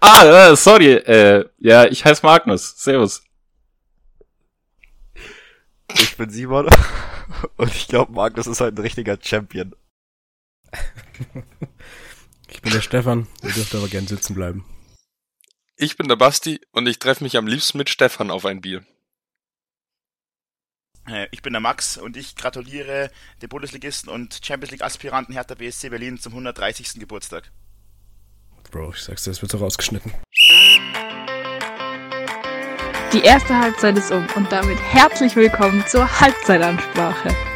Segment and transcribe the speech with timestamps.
[0.00, 0.92] ah, äh, sorry.
[0.94, 2.74] Äh, ja, ich heiße Magnus.
[2.76, 3.22] Servus.
[5.94, 6.68] Ich bin Simon
[7.56, 9.74] und ich glaube, Magnus ist halt ein richtiger Champion.
[12.48, 14.64] Ich bin der Stefan, ihr dürft aber gern sitzen bleiben.
[15.76, 18.84] Ich bin der Basti und ich treffe mich am liebsten mit Stefan auf ein Bier.
[21.08, 23.10] Äh, Ich bin der Max und ich gratuliere
[23.40, 27.00] dem Bundesligisten und Champions League Aspiranten Hertha BSC Berlin zum 130.
[27.00, 27.50] Geburtstag.
[28.70, 30.12] Bro, ich sag's dir, das wird so rausgeschnitten.
[33.12, 37.51] Die erste Halbzeit ist um und damit herzlich willkommen zur Halbzeitansprache.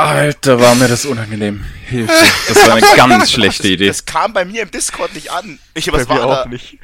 [0.00, 1.64] Alter, war mir das unangenehm.
[1.86, 2.12] Hilfe.
[2.48, 3.86] Das war eine ganz schlechte Idee.
[3.88, 5.58] Das kam bei mir im Discord nicht an.
[5.74, 6.48] Ich, Bei mir war auch da?
[6.48, 6.78] nicht.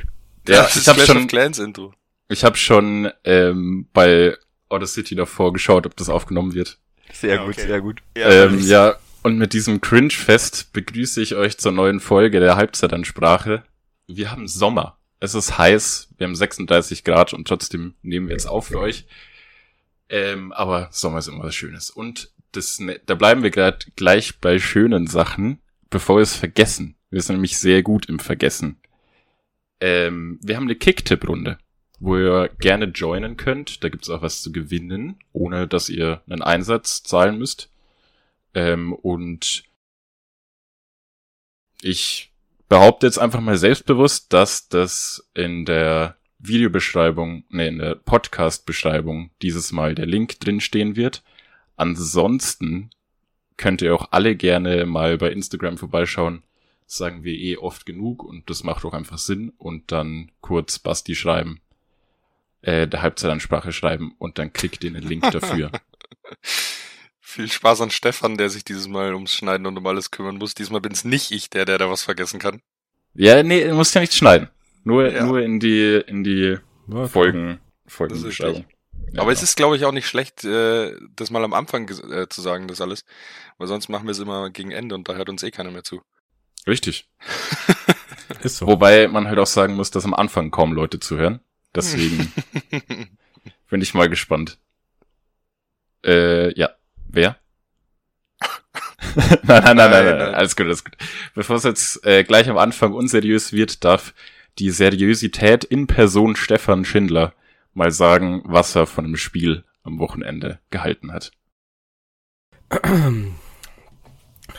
[0.48, 1.92] Ja, das ich ist habe schon, Clans Intro.
[2.28, 4.36] ich habe schon ähm, bei
[4.68, 6.78] Outer City davor geschaut, ob das aufgenommen wird.
[7.12, 7.66] Sehr Ja, gut, okay.
[7.66, 8.02] sehr gut.
[8.16, 13.64] Ja, ähm, ja, und mit diesem Cringe-Fest begrüße ich euch zur neuen Folge der Halbzeitansprache.
[14.06, 14.98] Wir haben Sommer.
[15.18, 19.06] Es ist heiß, wir haben 36 Grad und trotzdem nehmen wir jetzt auf für euch.
[20.08, 21.90] Ähm, aber Sommer ist immer was Schönes.
[21.90, 26.96] Und das, ne- da bleiben wir gerade gleich bei schönen Sachen, bevor wir es vergessen.
[27.10, 28.80] Wir sind nämlich sehr gut im Vergessen.
[29.80, 31.58] Ähm, wir haben eine Kick-Tipp-Runde,
[32.00, 33.84] wo ihr gerne joinen könnt.
[33.84, 37.70] Da gibt's auch was zu gewinnen, ohne dass ihr einen Einsatz zahlen müsst.
[38.54, 39.64] Ähm, und
[41.82, 42.32] ich
[42.68, 49.72] behaupte jetzt einfach mal selbstbewusst, dass das in der Videobeschreibung, nee, in der Podcast-Beschreibung dieses
[49.72, 51.22] Mal der Link drin stehen wird.
[51.76, 52.90] Ansonsten
[53.56, 56.42] könnt ihr auch alle gerne mal bei Instagram vorbeischauen.
[56.86, 59.52] Das sagen wir eh oft genug und das macht auch einfach Sinn.
[59.58, 61.60] Und dann kurz Basti schreiben,
[62.62, 65.70] äh, der Halbzeitansprache schreiben und dann klickt ihr den Link dafür.
[67.20, 70.54] Viel Spaß an Stefan, der sich dieses Mal ums Schneiden und um alles kümmern muss.
[70.54, 72.60] Diesmal bin's nicht ich, der, der da was vergessen kann.
[73.14, 74.48] Ja, nee, du musst ja nicht schneiden.
[74.84, 75.24] Nur, Ja.
[75.26, 76.58] nur in die, in die
[77.08, 78.64] Folgen, Das ist Folgenbeschreibung.
[79.12, 79.44] Ja, Aber es genau.
[79.44, 82.80] ist, glaube ich, auch nicht schlecht, äh, das mal am Anfang äh, zu sagen, das
[82.80, 83.04] alles.
[83.58, 85.84] Weil sonst machen wir es immer gegen Ende und da hört uns eh keiner mehr
[85.84, 86.02] zu.
[86.66, 87.08] Richtig.
[88.42, 88.66] Ist so.
[88.66, 91.40] Wobei man halt auch sagen muss, dass am Anfang kaum Leute zuhören.
[91.74, 92.32] Deswegen
[93.70, 94.58] bin ich mal gespannt.
[96.04, 96.70] Äh, ja.
[97.08, 97.36] Wer?
[99.16, 100.34] nein, nein, nein, nein, nein, Nein, nein.
[100.34, 100.96] alles gut, alles gut.
[101.34, 104.12] Bevor es jetzt äh, gleich am Anfang unseriös wird, darf
[104.58, 107.32] die Seriosität in Person Stefan Schindler
[107.76, 111.30] mal sagen, was er von dem Spiel am Wochenende gehalten hat.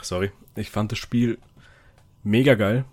[0.01, 0.31] Sorry.
[0.55, 1.39] Ich fand das Spiel
[2.23, 2.85] mega geil.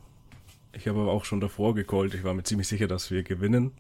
[0.73, 2.15] Ich habe aber auch schon davor gecallt.
[2.15, 3.73] Ich war mir ziemlich sicher, dass wir gewinnen.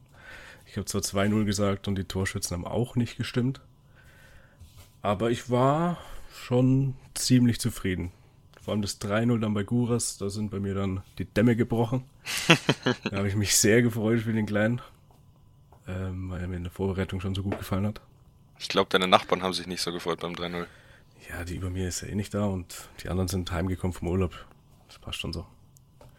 [0.67, 3.61] Ich habe zwar 2-0 gesagt und die Torschützen haben auch nicht gestimmt.
[5.03, 5.99] Aber ich war
[6.33, 8.13] schon ziemlich zufrieden.
[8.61, 12.05] Vor allem das 3-0 dann bei Guras, da sind bei mir dann die Dämme gebrochen.
[13.11, 14.81] da habe ich mich sehr gefreut für den Kleinen.
[15.87, 18.01] Ähm, weil er mir in der Vorbereitung schon so gut gefallen hat.
[18.59, 20.67] Ich glaube, deine Nachbarn haben sich nicht so gefreut beim 3-0.
[21.29, 24.09] Ja, die über mir ist ja eh nicht da und die anderen sind heimgekommen vom
[24.09, 24.33] Urlaub.
[24.89, 25.47] Das passt schon so.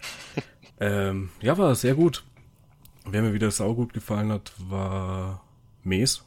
[0.80, 2.24] ähm, ja, war sehr gut.
[3.06, 5.44] Wer mir wieder saugut gefallen hat, war
[5.84, 6.24] Mees.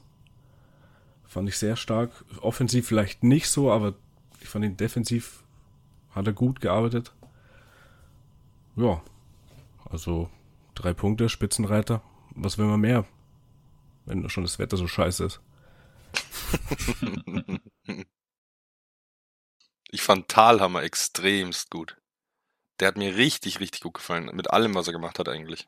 [1.26, 2.10] Fand ich sehr stark.
[2.40, 3.94] Offensiv vielleicht nicht so, aber
[4.40, 5.42] ich fand ihn defensiv
[6.10, 7.12] hat er gut gearbeitet.
[8.76, 9.02] Ja,
[9.90, 10.30] also
[10.74, 12.02] drei Punkte, Spitzenreiter.
[12.34, 13.04] Was will man mehr?
[14.08, 15.40] Wenn schon das Wetter so scheiße ist.
[19.90, 21.96] Ich fand Talhammer extremst gut.
[22.78, 24.28] Der hat mir richtig, richtig gut gefallen.
[24.34, 25.66] Mit allem, was er gemacht hat eigentlich.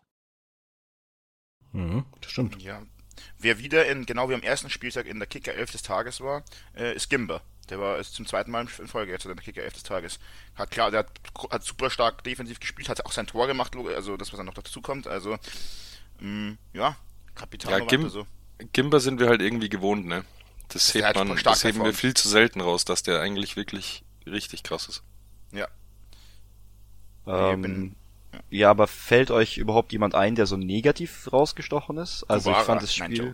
[1.72, 2.60] Mhm, das stimmt.
[2.60, 2.82] Ja.
[3.38, 6.44] Wer wieder in, genau wie am ersten Spieltag in der Kicker 11 des Tages war,
[6.76, 7.40] äh, ist Gimber.
[7.70, 10.18] Der war ist zum zweiten Mal in Folge jetzt in der Kicker 11 des Tages.
[10.54, 14.18] Hat klar, der hat, hat super stark defensiv gespielt, hat auch sein Tor gemacht, also
[14.18, 15.06] das, was dann noch dazu kommt.
[15.06, 15.38] Also,
[16.20, 16.96] mh, ja,
[17.34, 17.78] Kapital.
[17.80, 18.26] Ja, Gim- so.
[18.72, 20.24] Gimber sind wir halt irgendwie gewohnt, ne?
[20.68, 23.56] Das Der hebt hat man, das heben wir viel zu selten raus, dass der eigentlich
[23.56, 25.02] wirklich richtig krass ist.
[25.52, 25.66] Ja.
[27.26, 27.96] Ähm, bin-
[28.50, 32.24] ja, aber fällt euch überhaupt jemand ein, der so negativ rausgestochen ist?
[32.28, 32.64] Also ich Guevara.
[32.64, 33.32] fand das Spiel.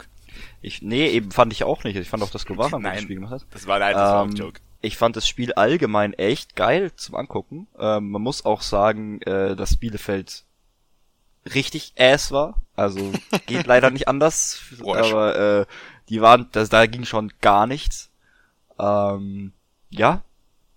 [0.63, 1.97] Ich, nee, eben fand ich auch nicht.
[1.97, 3.03] Ich fand auch, dass Guevara ein gutes.
[3.03, 3.47] Spiel gemacht hat.
[3.51, 4.61] Das war leider das war Ähm, ein Joke.
[4.83, 7.67] Ich fand das Spiel allgemein echt geil zum Angucken.
[7.79, 10.45] Ähm, man muss auch sagen, äh, dass Bielefeld
[11.55, 12.63] richtig ass war.
[12.75, 13.13] Also
[13.47, 14.61] geht leider nicht anders.
[14.81, 15.67] Aber äh,
[16.09, 18.11] die waren, das, da ging schon gar nichts.
[18.79, 19.53] Ähm,
[19.91, 20.23] ja,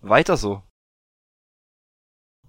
[0.01, 0.63] weiter so.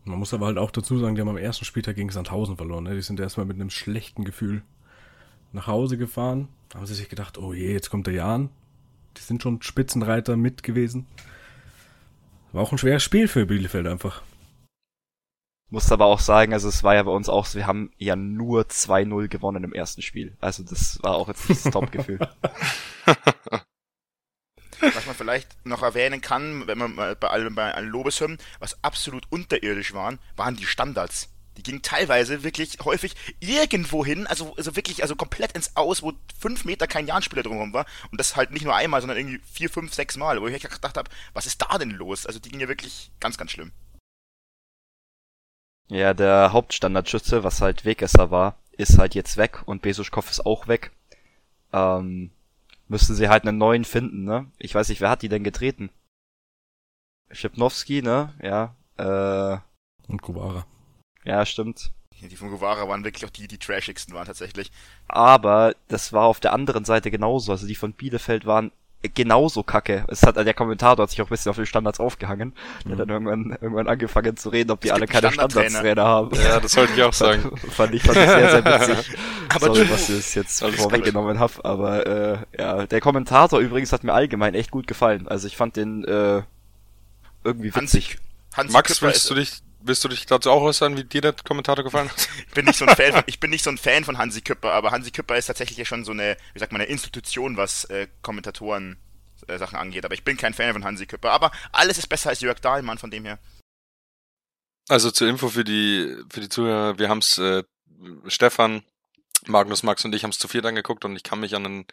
[0.04, 2.84] Man muss aber halt auch dazu sagen, die haben am ersten Spieltag gegen Sandhausen verloren.
[2.84, 2.94] Ne?
[2.94, 4.62] Die sind erstmal mit einem schlechten Gefühl
[5.52, 6.48] nach Hause gefahren.
[6.68, 8.50] Da haben sie sich gedacht, oh je, jetzt kommt der Jan.
[9.16, 11.06] Die sind schon Spitzenreiter mit gewesen.
[12.52, 14.22] War auch ein schweres Spiel für Bielefeld einfach.
[15.70, 18.16] Muss aber auch sagen, also es war ja bei uns auch so, wir haben ja
[18.16, 20.36] nur 2-0 gewonnen im ersten Spiel.
[20.40, 22.18] Also das war auch jetzt nicht das Top-Gefühl.
[24.80, 28.82] Was man vielleicht noch erwähnen kann, wenn man mal bei allem bei allen Lobeshymnen, was
[28.82, 31.28] absolut unterirdisch waren, waren die Standards.
[31.58, 36.14] Die gingen teilweise wirklich häufig irgendwo hin, also, also wirklich, also komplett ins Aus, wo
[36.38, 37.84] fünf Meter kein Jahnspieler drumherum war.
[38.10, 40.96] Und das halt nicht nur einmal, sondern irgendwie vier, fünf, sechs Mal, wo ich gedacht
[40.96, 42.24] habe, was ist da denn los?
[42.24, 43.72] Also die gingen ja wirklich ganz, ganz schlimm.
[45.90, 50.68] Ja, der Hauptstandardschütze, was halt Wegesser war, ist halt jetzt weg und Besuschkow ist auch
[50.68, 50.92] weg.
[51.72, 52.30] Ähm,
[52.88, 54.50] müssten sie halt einen neuen finden, ne?
[54.58, 55.90] Ich weiß nicht, wer hat die denn getreten?
[57.30, 58.34] Schipnowski, ne?
[58.42, 58.74] Ja.
[58.96, 59.58] Äh,
[60.10, 60.66] Und Kubara.
[61.24, 61.92] ja, stimmt.
[62.16, 64.70] Ja, Die von Guevara waren wirklich auch die, die trashigsten waren tatsächlich.
[65.08, 67.52] Aber das war auf der anderen Seite genauso.
[67.52, 68.72] Also die von Bielefeld waren
[69.14, 70.04] genauso kacke.
[70.08, 72.52] Es hat der Kommentator hat sich auch ein bisschen auf den Standards aufgehangen.
[72.84, 75.70] Der hat dann irgendwann irgendwann angefangen zu reden, ob die Es alle keine Standardtrainer.
[75.70, 76.30] Standardstrainer haben.
[76.36, 77.56] Ja, das wollte ich auch sagen.
[77.70, 79.16] fand ich fand ich sehr sehr witzig.
[79.54, 83.92] Aber Sorry, du- was ich es jetzt vorweggenommen habe, aber äh, ja, der Kommentator übrigens
[83.92, 85.26] hat mir allgemein echt gut gefallen.
[85.26, 86.42] Also ich fand den äh,
[87.42, 88.18] irgendwie witzig.
[88.56, 91.32] Hansi Max, Küpper willst du dich, willst du dich dazu auch äußern, wie dir der
[91.32, 92.28] Kommentator gefallen hat?
[92.48, 94.40] ich bin nicht so ein Fan von, ich bin nicht so ein Fan von Hansi
[94.40, 97.56] Küpper, aber Hansi Küpper ist tatsächlich ja schon so eine, wie sagt man, eine Institution,
[97.56, 98.98] was äh, Kommentatoren
[99.48, 100.04] äh, Sachen angeht.
[100.04, 101.32] Aber ich bin kein Fan von Hansi Küpper.
[101.32, 103.38] Aber alles ist besser als Jörg Dahlmann, von dem her.
[104.88, 107.62] Also zur Info für die, für die Zuhörer, wir haben's äh,
[108.26, 108.82] Stefan,
[109.46, 111.86] Magnus, Max und ich haben's zu viert angeguckt und ich kann mich an einen,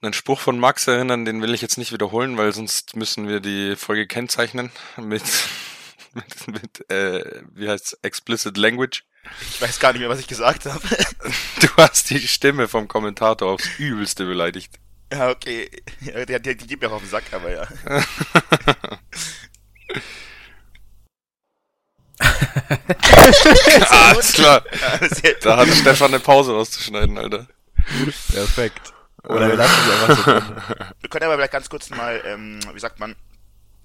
[0.00, 3.40] einen Spruch von Max erinnern, den will ich jetzt nicht wiederholen, weil sonst müssen wir
[3.40, 5.22] die Folge kennzeichnen mit,
[6.46, 9.04] mit, mit äh, wie heißt's, explicit language.
[9.50, 10.82] Ich weiß gar nicht mehr, was ich gesagt habe.
[11.60, 14.74] Du hast die Stimme vom Kommentator aufs Übelste beleidigt.
[15.12, 15.70] ja, okay.
[16.00, 17.68] Ja, die, die, die geht mir auch auf den Sack, aber ja.
[24.08, 24.64] Alles klar.
[25.42, 27.46] Da hatte Stefan eine Pause rauszuschneiden, Alter.
[28.32, 28.92] Perfekt.
[29.24, 30.32] Oder wir lassen die einfach so.
[31.00, 33.14] Wir können aber vielleicht ganz kurz mal, ähm, wie sagt man,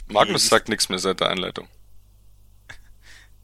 [0.07, 1.67] Magnus sagt nichts mehr seit der Einleitung.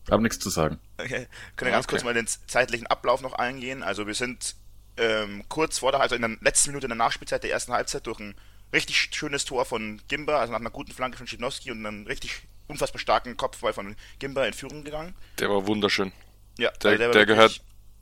[0.10, 0.80] Hab nichts zu sagen.
[0.98, 1.28] Okay.
[1.56, 1.92] Können wir ganz Okay.
[1.96, 3.84] kurz mal den zeitlichen Ablauf noch eingehen.
[3.84, 4.56] Also wir sind
[4.98, 8.06] ähm, kurz vor der, also in der letzten Minute in der Nachspielzeit der ersten Halbzeit
[8.06, 8.36] durch ein
[8.74, 12.42] richtig schönes Tor von Gimba, also nach einer guten Flanke von Schidnowski und einem richtig
[12.68, 15.16] unfassbar starken Kopfball von Gimba in Führung gegangen.
[15.40, 16.12] Der war wunderschön.
[16.58, 17.62] Ja, Der, also der, wirklich- gehört,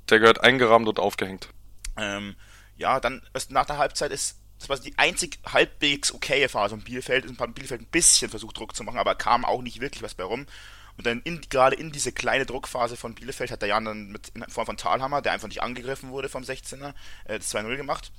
[0.09, 1.50] der gehört eingerahmt und aufgehängt.
[1.97, 2.36] Ähm,
[2.77, 6.86] ja, dann erst nach der Halbzeit ist das war die einzig halbwegs okaye Phase und
[6.86, 10.04] Bielefeld ist ein Bielefeld ein bisschen versucht Druck zu machen, aber kam auch nicht wirklich
[10.04, 10.45] was bei rum.
[10.97, 14.29] Und dann in, gerade in diese kleine Druckphase von Bielefeld hat der Jan dann mit
[14.29, 16.93] in Form von Talhammer, der einfach nicht angegriffen wurde vom 16er,
[17.25, 18.11] äh, das 2-0 gemacht.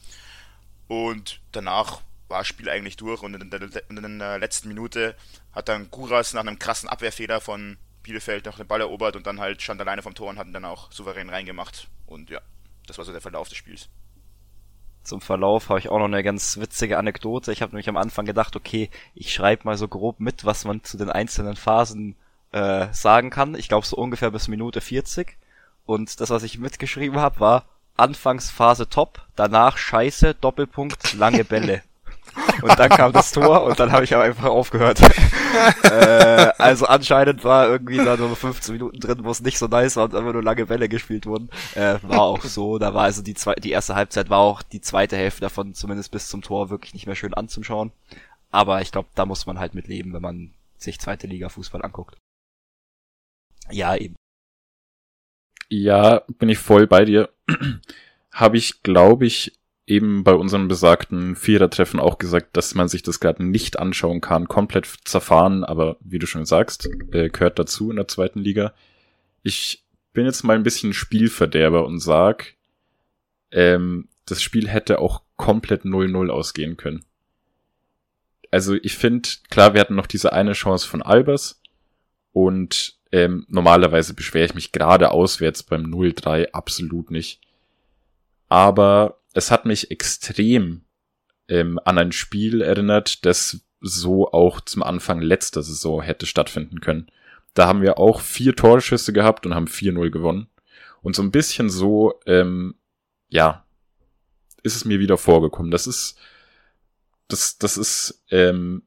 [0.88, 5.14] Und danach war das Spiel eigentlich durch und in der, in der letzten Minute
[5.52, 9.38] hat dann Guras nach einem krassen Abwehrfehler von Bielefeld noch den Ball erobert und dann
[9.38, 11.88] halt stand alleine vom Tor und hat ihn dann auch souverän reingemacht.
[12.06, 12.40] Und ja,
[12.86, 13.88] das war so der Verlauf des Spiels.
[15.02, 17.52] Zum Verlauf habe ich auch noch eine ganz witzige Anekdote.
[17.52, 20.84] Ich habe nämlich am Anfang gedacht, okay, ich schreibe mal so grob mit, was man
[20.84, 22.16] zu den einzelnen Phasen
[22.52, 23.54] äh, sagen kann.
[23.54, 25.36] Ich glaube so ungefähr bis Minute 40.
[25.84, 27.64] Und das, was ich mitgeschrieben habe, war
[27.96, 31.82] Anfangsphase top, danach scheiße, Doppelpunkt, lange Bälle.
[32.62, 35.00] Und dann kam das Tor und dann habe ich aber einfach aufgehört.
[35.82, 39.96] äh, also anscheinend war irgendwie da nur 15 Minuten drin, wo es nicht so nice
[39.96, 41.50] war und einfach nur lange Bälle gespielt wurden.
[41.74, 42.78] Äh, war auch so.
[42.78, 46.10] Da war also die, zwei, die erste Halbzeit war auch die zweite Hälfte davon, zumindest
[46.10, 47.92] bis zum Tor, wirklich nicht mehr schön anzuschauen.
[48.50, 51.82] Aber ich glaube, da muss man halt mit leben, wenn man sich zweite Liga Fußball
[51.82, 52.16] anguckt.
[53.70, 54.16] Ja, eben.
[55.68, 57.30] Ja, bin ich voll bei dir.
[58.32, 59.52] Habe ich, glaube ich,
[59.86, 64.48] eben bei unserem besagten Vierertreffen auch gesagt, dass man sich das gerade nicht anschauen kann,
[64.48, 68.74] komplett zerfahren, aber wie du schon sagst, äh, gehört dazu in der zweiten Liga.
[69.42, 72.54] Ich bin jetzt mal ein bisschen Spielverderber und sag,
[73.50, 77.04] ähm, das Spiel hätte auch komplett 0-0 ausgehen können.
[78.50, 81.60] Also ich finde, klar, wir hatten noch diese eine Chance von Albers
[82.32, 87.40] und ähm, normalerweise beschwere ich mich gerade auswärts beim 0-3 absolut nicht.
[88.48, 90.82] Aber es hat mich extrem
[91.48, 97.08] ähm, an ein Spiel erinnert, das so auch zum Anfang letzter Saison hätte stattfinden können.
[97.54, 100.48] Da haben wir auch vier Torschüsse gehabt und haben 4-0 gewonnen.
[101.02, 102.76] Und so ein bisschen so, ähm,
[103.28, 103.66] ja,
[104.62, 105.70] ist es mir wieder vorgekommen.
[105.70, 106.18] Das ist,
[107.28, 108.82] das, das ist ähm,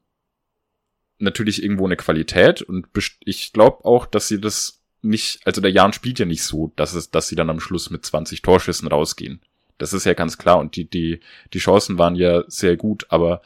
[1.20, 2.88] natürlich irgendwo eine Qualität und
[3.22, 6.94] ich glaube auch, dass sie das nicht, also der Jan spielt ja nicht so, dass
[6.94, 9.40] es, dass sie dann am Schluss mit 20 Torschüssen rausgehen.
[9.78, 11.20] Das ist ja ganz klar und die, die,
[11.54, 13.42] die Chancen waren ja sehr gut, aber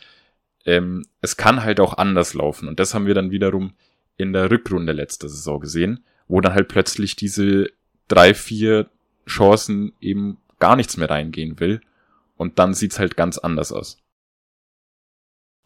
[0.65, 3.73] ähm, es kann halt auch anders laufen und das haben wir dann wiederum
[4.17, 7.69] in der Rückrunde letzter Saison gesehen, wo dann halt plötzlich diese
[8.07, 8.89] drei, vier
[9.27, 11.81] Chancen eben gar nichts mehr reingehen will
[12.37, 13.97] und dann sieht's halt ganz anders aus.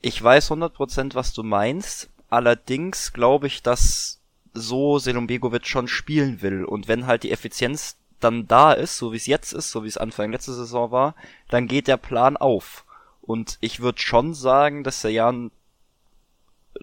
[0.05, 4.19] Ich weiß 100% was du meinst, allerdings glaube ich, dass
[4.53, 9.13] so Selum Begovic schon spielen will und wenn halt die Effizienz dann da ist, so
[9.13, 11.15] wie es jetzt ist, so wie es Anfang letzte Saison war,
[11.47, 12.83] dann geht der Plan auf.
[13.21, 15.51] Und ich würde schon sagen, dass der Jan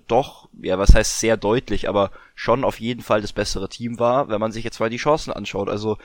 [0.09, 4.31] doch, ja, was heißt sehr deutlich, aber schon auf jeden Fall das bessere Team war,
[4.31, 5.69] wenn man sich jetzt mal die Chancen anschaut.
[5.69, 5.99] Also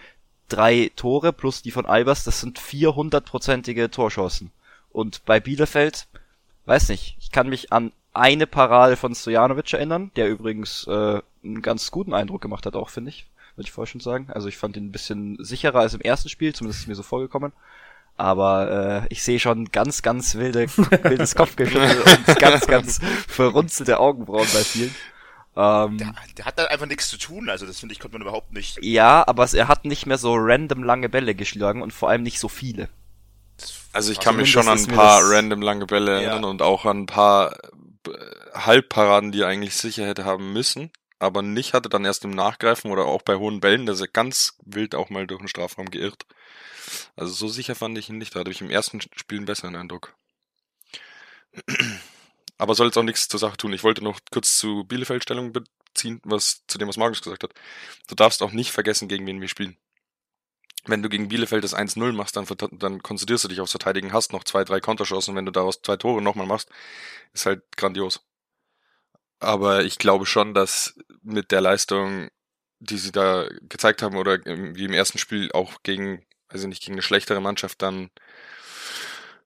[0.50, 4.52] drei Tore plus die von Albers, das sind 400-prozentige Torchancen.
[4.92, 6.08] Und bei Bielefeld,
[6.66, 11.62] weiß nicht, ich kann mich an eine Parade von Stojanovic erinnern, der übrigens äh, einen
[11.62, 14.28] ganz guten Eindruck gemacht hat, auch finde ich, würde ich vorher schon sagen.
[14.32, 17.04] Also ich fand ihn ein bisschen sicherer als im ersten Spiel, zumindest ist mir so
[17.04, 17.52] vorgekommen.
[18.18, 20.68] Aber äh, ich sehe schon ganz, ganz wilde,
[21.04, 24.96] wildes Kopfgeschüttel und ganz, ganz verrunzelte Augenbrauen bei vielen.
[25.58, 28.22] Ähm, Der, der hat da einfach nichts zu tun, also das finde ich, konnte man
[28.22, 28.82] überhaupt nicht.
[28.82, 32.24] ja, aber es, er hat nicht mehr so random lange Bälle geschlagen und vor allem
[32.24, 32.90] nicht so viele.
[33.96, 36.20] Also ich Also kann mich schon an ein paar random lange Bälle Ja.
[36.20, 37.54] erinnern und auch an ein paar
[38.08, 38.12] äh,
[38.54, 42.92] Halbparaden, die er eigentlich sicher hätte haben müssen, aber nicht hatte, dann erst im Nachgreifen
[42.92, 45.90] oder auch bei hohen Bällen, da ist er ganz wild auch mal durch den Strafraum
[45.90, 46.26] geirrt.
[47.16, 49.78] Also so sicher fand ich ihn nicht, da hatte ich im ersten Spiel einen besseren
[49.78, 50.14] Eindruck.
[52.58, 53.72] Aber soll jetzt auch nichts zur Sache tun.
[53.72, 57.54] Ich wollte noch kurz zu Bielefeld Stellung beziehen, was zu dem, was Magnus gesagt hat.
[58.08, 59.78] Du darfst auch nicht vergessen, gegen wen wir spielen
[60.88, 64.34] wenn du gegen Bielefeld das 1-0 machst, dann, dann konzentrierst du dich aufs Verteidigen, hast
[64.34, 66.70] noch zwei, drei Konterchancen und wenn du daraus zwei Tore nochmal machst,
[67.34, 68.22] ist halt grandios.
[69.40, 72.30] Aber ich glaube schon, dass mit der Leistung,
[72.80, 76.94] die sie da gezeigt haben, oder wie im ersten Spiel auch gegen, also nicht gegen
[76.94, 78.10] eine schlechtere Mannschaft, dann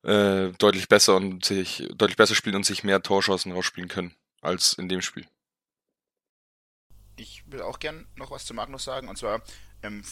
[0.03, 4.73] äh, deutlich besser und sich deutlich besser spielen und sich mehr Torchancen rausspielen können als
[4.73, 5.27] in dem Spiel.
[7.17, 9.41] Ich will auch gern noch was zu Magnus sagen, und zwar
[9.83, 10.03] ähm,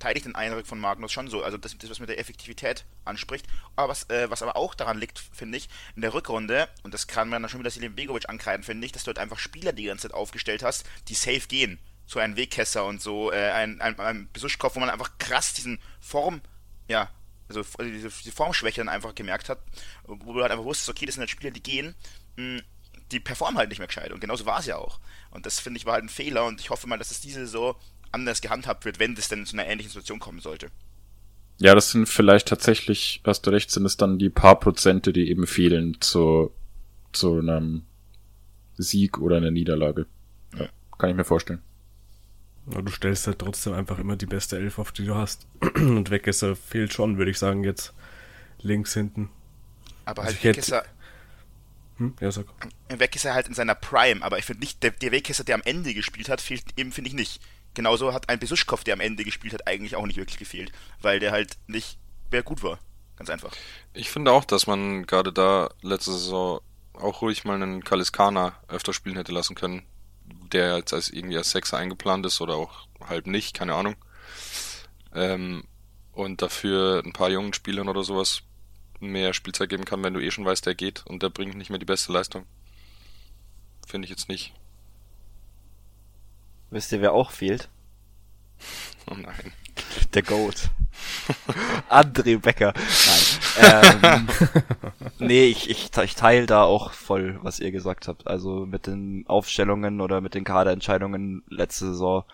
[0.00, 2.84] teile ich den Eindruck von Magnus schon so, also das, das was mit der Effektivität
[3.04, 6.92] anspricht, aber was, äh, was aber auch daran liegt, finde ich, in der Rückrunde, und
[6.92, 9.38] das kann man dann schon wieder Silin Begovic ankreiden, finde ich, dass du halt einfach
[9.38, 11.78] Spieler die ganze Zeit aufgestellt hast, die safe gehen.
[12.06, 15.78] So ein Wegkesser und so, äh, ein, ein, ein Besuschkopf, wo man einfach krass diesen
[16.00, 16.40] Form,
[16.88, 17.08] ja,
[17.48, 19.60] also diese, diese Formschwäche dann einfach gemerkt hat,
[20.04, 21.94] wo du halt einfach wusstest, okay, das sind halt Spieler, die gehen,
[22.36, 22.62] mh,
[23.12, 24.12] die performen halt nicht mehr gescheit.
[24.12, 25.00] Und genauso war es ja auch.
[25.30, 27.40] Und das finde ich war halt ein Fehler und ich hoffe mal, dass es diese
[27.40, 27.76] Saison
[28.12, 30.68] anders gehandhabt wird, wenn das denn zu einer ähnlichen Situation kommen sollte.
[31.58, 35.28] Ja, das sind vielleicht tatsächlich, hast du recht, sind es dann die paar Prozente, die
[35.30, 36.52] eben fehlen zu,
[37.12, 37.82] zu einem
[38.78, 40.06] Sieg oder einer Niederlage.
[40.58, 41.60] Ja, kann ich mir vorstellen.
[42.66, 45.46] Aber du stellst halt trotzdem einfach immer die beste Elf auf, die du hast.
[45.74, 47.92] Und Weggesser fehlt schon, würde ich sagen, jetzt
[48.62, 49.28] links hinten.
[50.04, 50.84] Aber Also halt ich hätte- Weg ist er,
[51.98, 52.14] Hm?
[52.20, 52.46] Ja, sag.
[52.88, 55.56] Weg ist er halt in seiner Prime, aber ich finde nicht, der, der Wegkesser, der
[55.56, 57.42] am Ende gespielt hat, fehlt eben, finde ich nicht.
[57.80, 60.70] Genauso hat ein Besuschkopf, der am Ende gespielt hat, eigentlich auch nicht wirklich gefehlt,
[61.00, 61.96] weil der halt nicht
[62.30, 62.78] mehr gut war.
[63.16, 63.52] Ganz einfach.
[63.94, 66.60] Ich finde auch, dass man gerade da letzte Saison
[66.92, 69.82] auch ruhig mal einen Kaliskana öfter spielen hätte lassen können,
[70.52, 73.96] der jetzt als irgendwie als Sechser eingeplant ist oder auch halb nicht, keine Ahnung.
[75.14, 75.64] Ähm,
[76.12, 78.42] und dafür ein paar jungen Spielern oder sowas
[78.98, 81.70] mehr Spielzeit geben kann, wenn du eh schon weißt, der geht und der bringt nicht
[81.70, 82.44] mehr die beste Leistung.
[83.86, 84.52] Finde ich jetzt nicht.
[86.70, 87.68] Wisst ihr, wer auch fehlt?
[89.06, 89.52] Oh nein.
[90.14, 90.68] Der Goat.
[91.88, 92.74] André Becker.
[93.58, 94.02] Nein.
[94.04, 94.28] Ähm,
[95.18, 98.26] nee, ich, ich, ich teile da auch voll, was ihr gesagt habt.
[98.28, 102.24] Also mit den Aufstellungen oder mit den Kaderentscheidungen letzte Saison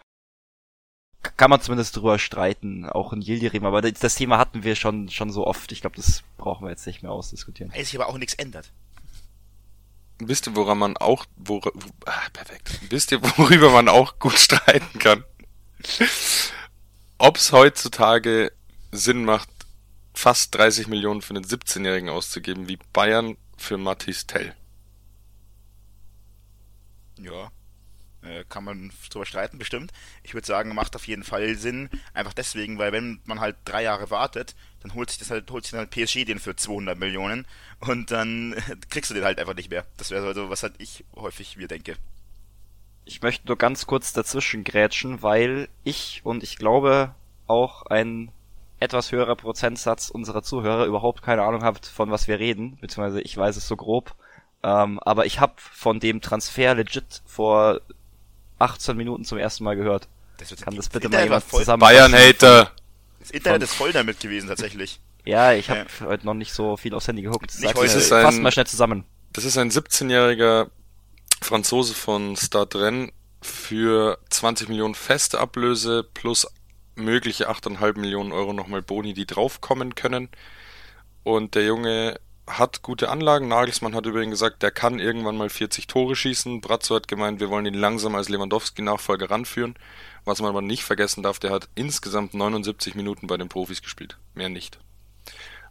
[1.36, 5.08] kann man zumindest drüber streiten, auch in Yildirim, aber das, das Thema hatten wir schon,
[5.08, 5.72] schon so oft.
[5.72, 7.72] Ich glaube, das brauchen wir jetzt nicht mehr ausdiskutieren.
[7.74, 8.72] Weil sich aber auch nichts ändert.
[10.18, 12.80] Wisst ihr, woran man auch, wor, wo, ah, perfekt.
[12.88, 15.24] Wisst ihr, worüber man auch gut streiten kann?
[17.18, 18.52] Ob es heutzutage
[18.92, 19.48] Sinn macht,
[20.14, 24.54] fast 30 Millionen für einen 17-Jährigen auszugeben, wie Bayern für Mathis Tell.
[27.18, 27.50] Ja.
[28.26, 29.92] Äh, kann man drüber streiten, bestimmt.
[30.22, 31.88] Ich würde sagen, macht auf jeden Fall Sinn.
[32.14, 35.64] Einfach deswegen, weil wenn man halt drei Jahre wartet, dann holt sich das halt, holt
[35.64, 37.46] sich dann halt PSG den für 200 Millionen
[37.80, 38.54] und dann
[38.90, 39.84] kriegst du den halt einfach nicht mehr.
[39.96, 41.96] Das wäre so, was halt ich häufig mir denke.
[43.04, 47.14] Ich möchte nur ganz kurz dazwischen grätschen, weil ich und ich glaube
[47.46, 48.32] auch ein
[48.80, 53.36] etwas höherer Prozentsatz unserer Zuhörer überhaupt keine Ahnung habt, von was wir reden, beziehungsweise ich
[53.36, 54.14] weiß es so grob.
[54.62, 57.80] Ähm, aber ich habe von dem Transfer legit vor
[58.58, 60.08] 18 Minuten zum ersten Mal gehört.
[60.38, 61.80] Das wird Kann das das bitte mal Internet war jemand zusammen?
[61.80, 62.72] Bayern-Hater!
[63.20, 65.00] Das Internet ist voll damit gewesen, tatsächlich.
[65.28, 67.52] Ja, ich habe heute noch nicht so viel aufs Handy geguckt.
[67.58, 67.98] Nicht heute.
[67.98, 69.04] ist ein- fass mal schnell zusammen.
[69.32, 70.68] Das ist ein 17-jähriger
[71.42, 73.10] Franzose von Stade Rennes
[73.42, 76.46] für 20 Millionen feste Ablöse plus
[76.94, 80.28] mögliche 8,5 Millionen Euro nochmal Boni, die draufkommen können.
[81.24, 83.48] Und der Junge hat gute Anlagen.
[83.48, 86.60] Nagelsmann hat übrigens gesagt, der kann irgendwann mal 40 Tore schießen.
[86.60, 89.74] Brazzo hat gemeint, wir wollen ihn langsam als Lewandowski-Nachfolger ranführen.
[90.24, 94.16] Was man aber nicht vergessen darf, der hat insgesamt 79 Minuten bei den Profis gespielt.
[94.34, 94.78] Mehr nicht.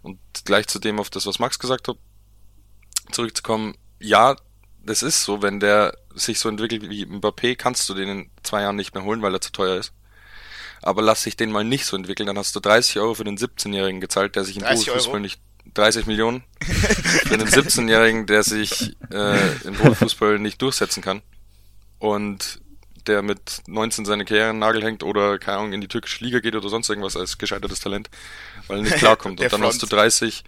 [0.01, 1.98] Und gleich zu dem auf das, was Max gesagt hat,
[3.12, 4.36] zurückzukommen, ja,
[4.84, 8.62] das ist so, wenn der sich so entwickelt wie Mbappé, kannst du den in zwei
[8.62, 9.94] Jahren nicht mehr holen, weil er zu teuer ist.
[10.82, 13.38] Aber lass sich den mal nicht so entwickeln, dann hast du 30 Euro für den
[13.38, 15.22] 17-Jährigen gezahlt, der sich im 30 Profifußball Euro?
[15.22, 15.41] nicht
[15.74, 21.22] 30 Millionen für den 17-Jährigen, der sich äh, im Profifußball nicht durchsetzen kann
[22.00, 22.62] und
[23.07, 26.24] der mit 19 seine Karriere an den Nagel hängt oder keine Ahnung in die türkische
[26.24, 28.10] Liga geht oder sonst irgendwas als gescheitertes Talent,
[28.67, 29.39] weil er nicht klarkommt.
[29.39, 29.74] Und dann Front.
[29.74, 30.43] hast du 30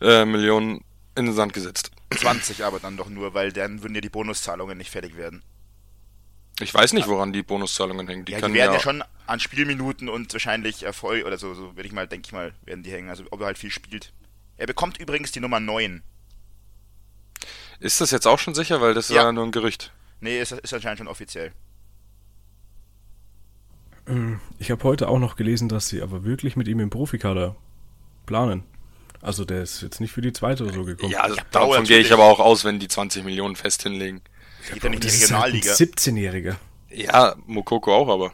[0.00, 1.90] äh, Millionen in den Sand gesetzt.
[2.16, 5.42] 20 aber dann doch nur, weil dann würden ja die Bonuszahlungen nicht fertig werden.
[6.60, 8.24] Ich weiß nicht, woran die Bonuszahlungen hängen.
[8.24, 11.76] Die ja, die werden ja, ja schon an Spielminuten und wahrscheinlich Erfolg oder so, so
[11.76, 13.08] würde ich mal, denke ich mal, werden die hängen.
[13.08, 14.12] Also ob er halt viel spielt.
[14.56, 16.02] Er bekommt übrigens die Nummer 9.
[17.78, 19.24] Ist das jetzt auch schon sicher, weil das Ja.
[19.24, 19.92] war nur ein Gerücht.
[20.20, 21.52] Nee, ist, ist anscheinend schon offiziell.
[24.58, 27.54] Ich habe heute auch noch gelesen, dass sie aber wirklich mit ihm im Profikader
[28.26, 28.64] planen.
[29.22, 31.12] Also der ist jetzt nicht für die zweite oder so gekommen.
[31.12, 34.20] Ja, also Ja, davon gehe ich aber auch aus, wenn die 20 Millionen fest hinlegen.
[34.72, 35.72] Geht ja nicht die ist halt ein Regionalliga.
[35.74, 36.56] 17-Jähriger.
[36.90, 38.32] Ja, Mokoko auch, aber.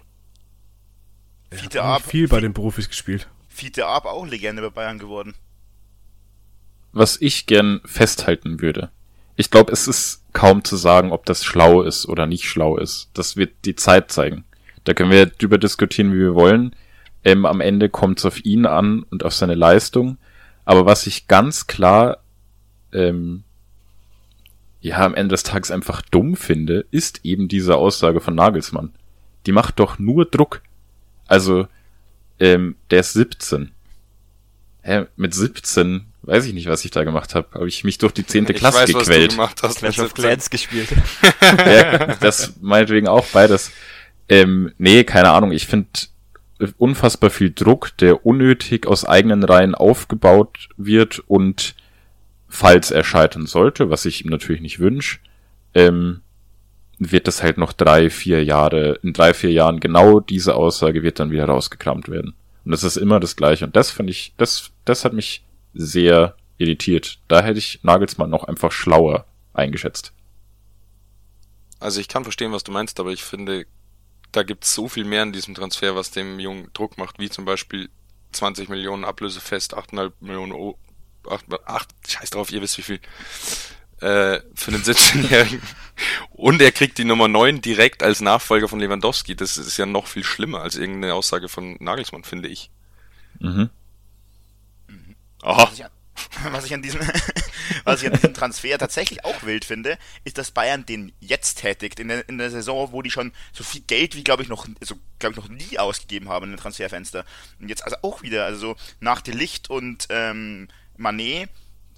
[1.51, 2.03] Er hat Fiete Ab.
[2.03, 3.29] viel bei den Profis gespielt.
[3.49, 5.35] Fiete Ab auch Legende bei Bayern geworden.
[6.93, 8.91] was ich gern festhalten würde.
[9.37, 13.11] Ich glaube, es ist kaum zu sagen, ob das schlau ist oder nicht schlau ist.
[13.13, 14.45] Das wird die Zeit zeigen.
[14.85, 16.75] Da können wir drüber diskutieren, wie wir wollen.
[17.23, 20.17] Ähm, am Ende kommt es auf ihn an und auf seine Leistung.
[20.65, 22.19] Aber was ich ganz klar,
[22.95, 23.45] ähm,
[24.87, 28.93] ja, am Ende des Tages einfach dumm finde, ist eben diese Aussage von Nagelsmann.
[29.45, 30.63] Die macht doch nur Druck.
[31.27, 31.67] Also,
[32.39, 33.73] ähm, der ist 17.
[34.83, 37.49] Hä, mit 17 weiß ich nicht, was ich da gemacht habe.
[37.55, 39.31] Habe ich mich durch die zehnte ich Klasse weiß, was du gequält.
[39.33, 39.79] gemacht hast.
[39.79, 40.25] Clash of 17.
[40.25, 40.89] Clans gespielt.
[41.43, 43.73] ja, das meinetwegen auch beides.
[44.29, 45.51] Ähm, nee, keine Ahnung.
[45.51, 45.89] Ich finde
[46.79, 51.75] unfassbar viel Druck, der unnötig aus eigenen Reihen aufgebaut wird und
[52.49, 55.19] falls er scheitern sollte, was ich ihm natürlich nicht wünsche,
[55.75, 56.23] ähm,
[56.99, 61.21] wird das halt noch drei, vier Jahre, in drei, vier Jahren genau diese Aussage wird
[61.21, 62.35] dann wieder rausgekramt werden.
[62.65, 63.67] Und das ist immer das Gleiche.
[63.67, 67.19] Und das finde ich, das, das hat mich sehr irritiert.
[67.29, 70.13] Da hätte ich Nagelsmann noch einfach schlauer eingeschätzt.
[71.79, 73.67] Also ich kann verstehen, was du meinst, aber ich finde,
[74.33, 77.29] da gibt es so viel mehr in diesem Transfer, was dem Jungen Druck macht, wie
[77.29, 77.91] zum Beispiel
[78.33, 80.53] 20 Millionen Ablöse fest, 8,5 Millionen
[81.31, 83.01] 8, 8, scheiß drauf, ihr wisst wie viel,
[84.01, 85.63] äh, für den 17-Jährigen.
[86.31, 89.35] Und er kriegt die Nummer 9 direkt als Nachfolger von Lewandowski.
[89.35, 92.71] Das ist ja noch viel schlimmer als irgendeine Aussage von Nagelsmann, finde ich.
[93.39, 93.71] Mhm.
[95.43, 95.69] Aha.
[95.69, 95.91] Was ich an,
[96.53, 97.01] was ich an diesem,
[97.85, 102.01] was ich an diesem Transfer tatsächlich auch wild finde, ist, dass Bayern den jetzt tätigt
[102.01, 104.67] in der, in der Saison, wo die schon so viel Geld wie glaube ich noch,
[104.81, 107.25] so glaube ich noch nie ausgegeben haben in den Transferfenster.
[107.61, 111.51] Und jetzt also auch wieder, also so nach Licht und ähm, Manet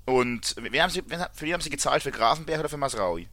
[0.04, 3.28] und wen haben sie, wen, für wen haben sie gezahlt für Grafenberg oder für Masraui?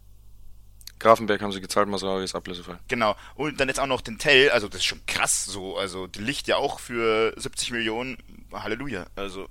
[1.00, 2.78] Grafenberg haben sie gezahlt, Masraui ist ablösefrei.
[2.88, 3.16] Genau.
[3.36, 6.22] Und dann jetzt auch noch den Tell, also das ist schon krass so, also De
[6.22, 8.18] Licht ja auch für 70 Millionen,
[8.52, 9.48] Halleluja, also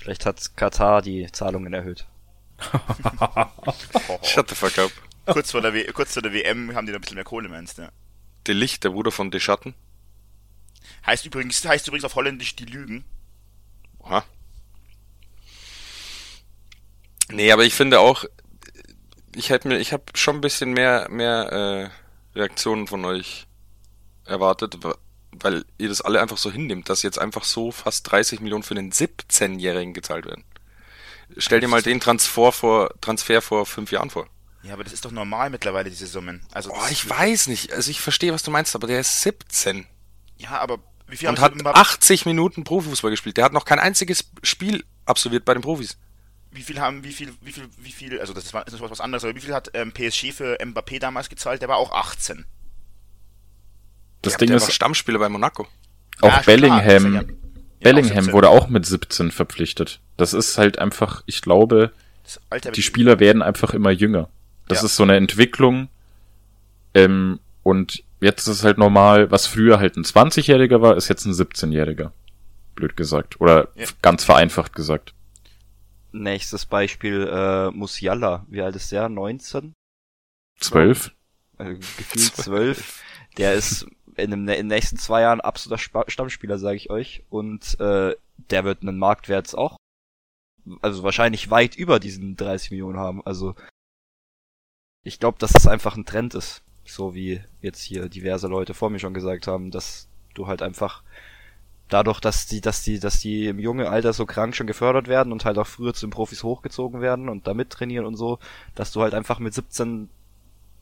[0.00, 2.06] Vielleicht hat Katar die Zahlungen erhöht.
[4.22, 4.90] Shut the fuck up.
[5.26, 7.50] kurz vor der, w kurz vor der WM haben die da ein bisschen mehr Kohle,
[7.50, 7.92] meinst du?
[8.46, 9.74] De Licht, der Bruder von De Schatten.
[11.04, 13.04] Heißt übrigens, heißt übrigens auf Holländisch die Lügen.
[13.98, 14.24] Oha.
[17.32, 18.24] Nee, aber ich finde auch,
[19.34, 21.90] ich hätte mir, ich habe schon ein bisschen mehr, mehr
[22.34, 23.46] äh, Reaktionen von euch
[24.24, 24.96] erwartet, wa-
[25.32, 28.74] weil ihr das alle einfach so hinnimmt, dass jetzt einfach so fast 30 Millionen für
[28.74, 30.44] den 17-Jährigen gezahlt werden.
[31.36, 34.26] Stell dir mal den Transfer vor, Transfer vor fünf Jahren vor.
[34.62, 36.42] Ja, aber das ist doch normal mittlerweile, diese Summen.
[36.52, 37.72] Also Oh, ich weiß nicht.
[37.72, 39.86] Also ich verstehe, was du meinst, aber der ist 17
[40.36, 43.36] Ja, aber wie viel und hat sie, Mbappé- 80 Minuten Profifußball gespielt.
[43.36, 45.96] Der hat noch kein einziges Spiel absolviert bei den Profis.
[46.52, 49.24] Wie viel haben, wie viel, wie viel, wie viel, also das war, ist was anderes,
[49.24, 51.62] aber wie viel hat ähm, PSG für Mbappé damals gezahlt?
[51.62, 52.44] Der war auch 18.
[54.22, 55.66] Das Ding der ist, war Stammspieler bei Monaco.
[56.20, 57.22] auch Ja, schon klar, Bellingham, ja-
[57.80, 58.32] Bellingham auch 17.
[58.32, 60.00] wurde auch mit 17 verpflichtet.
[60.16, 61.92] Das ist halt einfach, ich glaube,
[62.74, 64.28] die Spieler werden einfach immer jünger.
[64.68, 64.86] Das Ja.
[64.86, 65.88] ist so eine Entwicklung.
[66.94, 71.24] Ähm, und jetzt ist es halt normal, was früher halt ein 20-Jähriger war, ist jetzt
[71.24, 72.12] ein 17-Jähriger.
[72.76, 73.40] blöd gesagt.
[73.40, 73.86] Oder Ja.
[74.00, 75.12] ganz vereinfacht gesagt.
[76.12, 78.44] Nächstes Beispiel, äh, Musiala.
[78.48, 79.08] Wie alt ist der?
[79.08, 79.72] 19?
[80.58, 81.12] Zwölf?
[81.56, 83.02] Also gefühlt 12.
[83.36, 87.24] Der ist in, dem, in den nächsten zwei Jahren absoluter Spa Stammspieler, sage ich euch.
[87.30, 88.16] Und äh,
[88.50, 89.76] der wird einen Marktwert auch,
[90.82, 93.24] also wahrscheinlich weit über diesen 30 Millionen haben.
[93.24, 93.54] Also
[95.04, 96.62] ich glaube, dass das einfach ein Trend ist.
[96.84, 101.02] So wie jetzt hier diverse Leute vor mir schon gesagt haben, dass du halt einfach
[101.90, 105.32] dadurch, dass die, dass die, dass die im jungen Alter so krank schon gefördert werden
[105.32, 108.38] und halt auch früher zu den Profis hochgezogen werden und da mittrainieren und so,
[108.74, 110.08] dass du halt einfach mit 17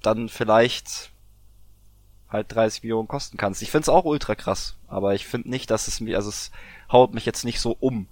[0.02, 1.10] dann vielleicht
[2.28, 3.62] halt 30 Millionen kosten kannst.
[3.62, 6.50] Ich find's auch ultra krass, aber ich finde nicht, dass es mir, also es
[6.92, 8.06] haut mich jetzt nicht so um,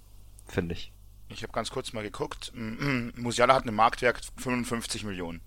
[0.47, 0.91] finde ich.
[1.29, 2.51] Ich habe ganz kurz mal geguckt.
[3.15, 5.41] Musiala hat einen Marktwert 55 Millionen.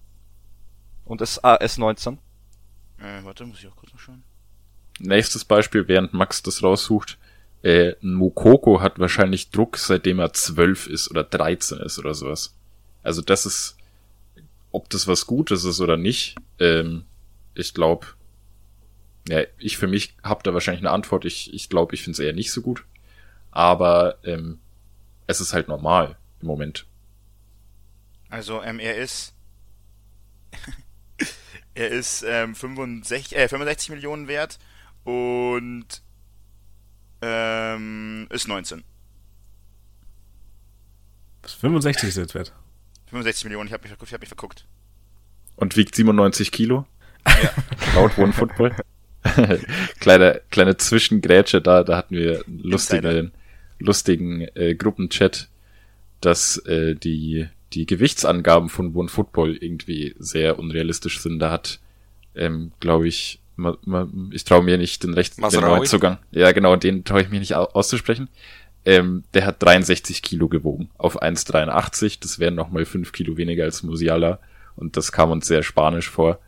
[1.04, 2.18] Und ist AS 19.
[2.98, 4.22] Äh, warte, muss ich auch kurz mal schauen.
[5.00, 7.18] Nächstes Beispiel, während Max das raussucht.
[7.62, 12.54] Äh, Mukoko hat wahrscheinlich Druck, seitdem er zwölf ist oder 13 ist oder sowas.
[13.02, 13.76] Also das ist,
[14.72, 17.04] ob das was Gutes ist oder nicht, ähm,
[17.54, 18.06] ich glaube,
[19.28, 21.24] ja, ich für mich habe da wahrscheinlich eine Antwort.
[21.24, 22.84] Ich ich, glaube, ich finde es eher nicht so gut.
[23.50, 24.60] Aber ähm,
[25.26, 26.86] es ist halt normal im Moment.
[28.28, 29.34] Also, ähm, er ist.
[31.74, 34.58] er ist ähm, 65, äh, 65 Millionen wert
[35.04, 36.02] und
[37.22, 38.82] ähm, ist 19.
[41.42, 42.52] Was 65 ist jetzt wert.
[43.06, 44.66] 65 Millionen, ich habe mich, ich hab mich verguckt.
[45.56, 46.86] Und wiegt 97 Kilo.
[47.26, 47.50] Ja.
[47.94, 48.74] Laut One Football.
[50.00, 53.32] kleine, kleine Zwischengrätsche da, da hatten wir einen lustigen,
[53.78, 55.48] lustigen äh, Gruppenchat,
[56.20, 61.38] dass äh, die, die Gewichtsangaben von One Football irgendwie sehr unrealistisch sind.
[61.38, 61.80] Da hat,
[62.34, 63.40] ähm, glaube ich,
[64.32, 65.78] ich traue mir nicht den Recht, den Masraoui?
[65.78, 66.18] Neuzugang.
[66.30, 68.28] Ja, genau, den traue ich mir nicht au auszusprechen.
[68.84, 72.18] Ähm, der hat 63 Kilo gewogen auf 1,83.
[72.20, 74.38] Das wären nochmal 5 Kilo weniger als Musiala.
[74.76, 76.38] Und das kam uns sehr spanisch vor.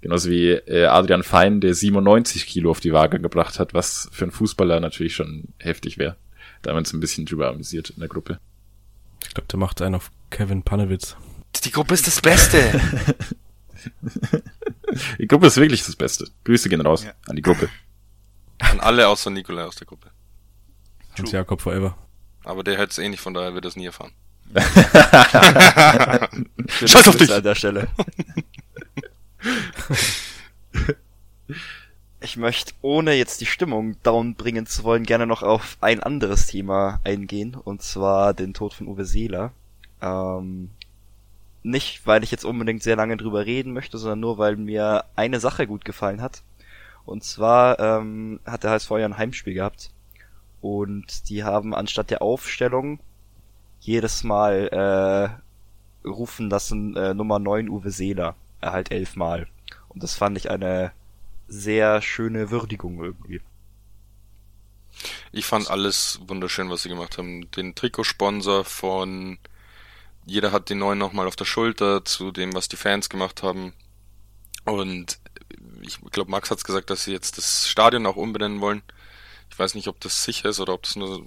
[0.00, 4.26] Genauso wie äh, Adrian Fein, der 97 Kilo auf die Waage gebracht hat, was für
[4.26, 6.16] einen Fußballer natürlich schon heftig wäre.
[6.62, 8.38] Da haben wir uns ein bisschen drüber amüsiert in der Gruppe.
[9.26, 11.16] Ich glaube, der macht einen auf Kevin Panewitz.
[11.64, 12.58] Die Gruppe ist das Beste.
[15.18, 16.26] Die Gruppe ist wirklich das Beste.
[16.44, 17.12] Grüße gehen raus Ja.
[17.26, 17.68] an die Gruppe.
[18.60, 20.10] An alle außer Nikolai aus der Gruppe.
[21.18, 21.96] Hans Jakob Forever.
[22.44, 24.12] Aber der hört es eh nicht, von daher wird er es nie erfahren.
[26.84, 27.32] Scheiß auf dich!
[27.32, 27.88] An der Stelle.
[32.20, 36.46] Ich möchte, ohne jetzt die Stimmung down bringen zu wollen, gerne noch auf ein anderes
[36.46, 39.52] Thema eingehen, und zwar den Tod von Uwe Seeler.
[40.00, 40.70] Ähm,
[41.64, 45.40] nicht, weil ich jetzt unbedingt sehr lange drüber reden möchte, sondern nur, weil mir eine
[45.40, 46.42] Sache gut gefallen hat.
[47.06, 49.90] Und zwar ähm, hat der HSV ja ein Heimspiel gehabt.
[50.60, 53.00] Und die haben anstatt der Aufstellung
[53.80, 55.40] jedes Mal
[56.04, 58.36] äh, rufen lassen äh, Nummer 9 Uwe Seeler.
[58.60, 59.46] Er halt elfmal.
[59.88, 60.92] Und das fand ich eine
[61.48, 63.40] sehr schöne Würdigung irgendwie.
[65.32, 67.50] Ich fand alles wunderschön, was sie gemacht haben.
[67.52, 69.38] Den Trikotsponsor von
[70.26, 73.72] jeder hat die neuen nochmal auf der Schulter zu dem, was die Fans gemacht haben.
[74.64, 75.18] Und
[75.82, 78.82] ich glaube, Max hat's gesagt, dass sie jetzt das Stadion auch umbenennen wollen.
[79.50, 81.24] Ich weiß nicht, ob das sicher ist oder ob das nur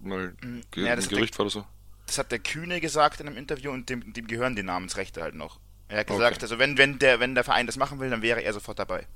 [0.00, 1.66] mal Mm, ja, ein hat Gerücht war oder so.
[2.06, 5.34] Das hat der Kühne gesagt in einem Interview und dem, dem gehören die Namensrechte halt
[5.34, 5.58] noch.
[5.88, 6.42] Er hat gesagt, Okay.
[6.44, 9.06] also wenn, wenn der, wenn der Verein das machen will, dann wäre er sofort dabei.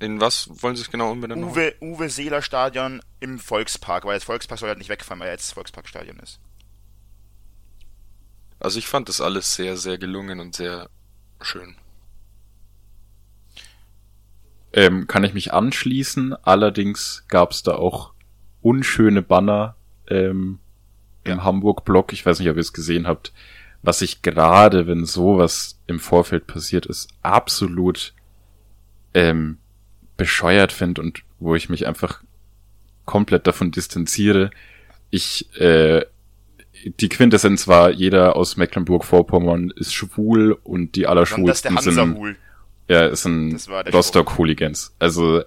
[0.00, 1.44] In was wollen sie es genau umbenennen?
[1.44, 5.34] Uwe, Uwe Seeler Stadion im Volkspark, weil das Volkspark soll halt nicht wegfallen, weil er
[5.34, 6.40] jetzt das Volksparkstadion ist.
[8.60, 10.88] Also ich fand das alles sehr, sehr gelungen und sehr
[11.40, 11.76] schön.
[14.72, 16.34] Ähm, kann ich mich anschließen.
[16.42, 18.12] Allerdings gab es da auch
[18.60, 19.76] unschöne Banner
[20.08, 20.58] ähm,
[21.24, 22.12] im Hamburg-Blog.
[22.12, 23.32] Ich weiß nicht, ob ihr es gesehen habt.
[23.82, 28.12] Was ich gerade, wenn sowas im Vorfeld passiert ist, absolut
[29.14, 29.58] ähm,
[30.16, 32.22] bescheuert finde und wo ich mich einfach
[33.04, 34.50] komplett davon distanziere.
[35.10, 36.04] Ich, äh,
[36.84, 42.36] die Quintessenz war, jeder aus Mecklenburg-Vorpommern ist schwul und die allerschwulsten sind Hansa-Hul.
[42.88, 43.58] ja, ist ein
[43.92, 44.94] Rostock-Hooligans.
[44.98, 45.42] Also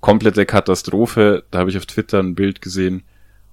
[0.00, 1.44] komplette Katastrophe.
[1.50, 3.02] Da habe ich auf Twitter ein Bild gesehen,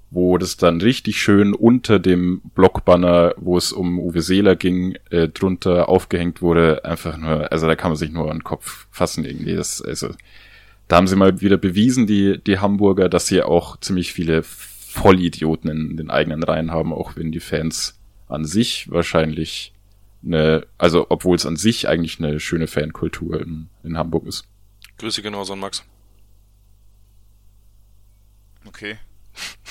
[0.10, 5.28] wo das dann richtig schön unter dem Blockbanner, wo es um Uwe Seeler ging, äh,
[5.28, 6.86] drunter aufgehängt wurde.
[6.86, 9.56] Einfach nur, also da kann man sich nur an den Kopf fassen irgendwie.
[9.56, 10.10] Das, also
[10.88, 14.44] da haben sie mal wieder bewiesen, die, die Hamburger, dass sie auch ziemlich viele
[14.98, 19.74] Vollidioten in den eigenen Reihen haben, auch wenn die Fans an sich wahrscheinlich
[20.26, 24.46] eine, also obwohl es an sich eigentlich eine schöne Fankultur in, in Hamburg ist.
[24.98, 25.84] Grüße genauso an Max.
[28.66, 28.98] Okay.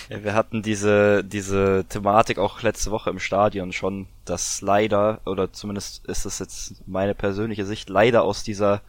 [0.08, 5.52] Ja, wir hatten diese, diese Thematik auch letzte Woche im Stadion schon, dass leider, oder
[5.52, 8.82] zumindest ist es jetzt meine persönliche Sicht, leider aus dieser,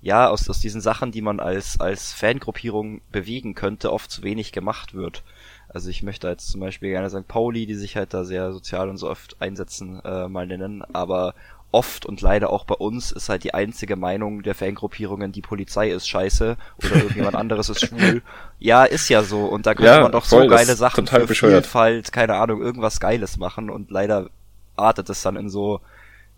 [0.00, 4.52] ja, aus, aus diesen Sachen, die man als, als Fangruppierung bewegen könnte, oft zu wenig
[4.52, 5.24] gemacht wird.
[5.72, 7.26] Also ich möchte jetzt zum Beispiel gerne St.
[7.28, 11.34] Pauli, die sich halt da sehr sozial und so oft einsetzen, äh, mal nennen, aber
[11.72, 15.90] oft und leider auch bei uns ist halt die einzige Meinung der Fangruppierungen, die Polizei
[15.90, 18.22] ist scheiße oder irgendjemand anderes ist schwul.
[18.58, 19.44] Ja, ist ja so.
[19.46, 21.64] Und da könnte Ja, man doch voll, so geile Sachen total für bescheuert.
[21.66, 24.28] Vielfalt, keine Ahnung, irgendwas Geiles machen und leider
[24.74, 25.80] artet es dann in so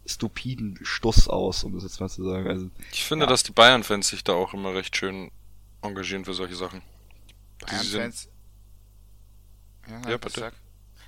[0.05, 2.49] stupiden Stuss aus, um das jetzt mal zu sagen.
[2.49, 3.31] Also, Ich finde, Ja.
[3.31, 5.31] dass die Bayern-Fans sich da auch immer recht schön
[5.81, 6.83] engagieren für solche Sachen.
[7.71, 8.29] Sind- Bayern-Fans.
[9.93, 10.53] Ja, Ja, bitte.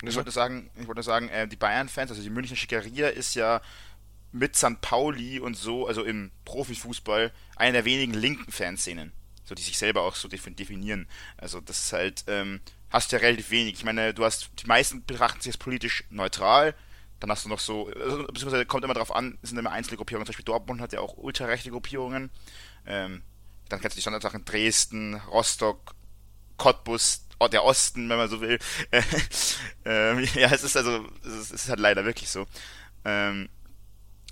[0.03, 3.61] Ich wollte sagen, ich wollte sagen, äh, die Bayern-Fans, also die Münchner Schickeria ist ja
[4.33, 4.81] mit St.
[4.81, 9.13] Pauli und so, also im Profifußball, einer der wenigen linken Fanszenen,
[9.45, 11.09] so die sich selber auch so defin- definieren.
[11.39, 13.75] Also das ist halt, ähm, hast du ja relativ wenig.
[13.75, 16.75] Ich meine, du hast, die meisten betrachten sich als politisch neutral,
[17.21, 19.97] dann hast du noch so, also, beziehungsweise kommt immer drauf an, es sind immer einzelne
[19.97, 22.31] Gruppierungen, zum Beispiel Dortmund hat ja auch ultrarechte Gruppierungen,
[22.85, 23.23] ähm,
[23.71, 25.95] dann kennst du die Standardsachen Dresden, Rostock,
[26.57, 28.59] Cottbus, der Osten, wenn man so will.
[29.85, 32.47] ähm, ja, es ist also, es ist, halt leider wirklich so.
[33.05, 33.49] Ähm,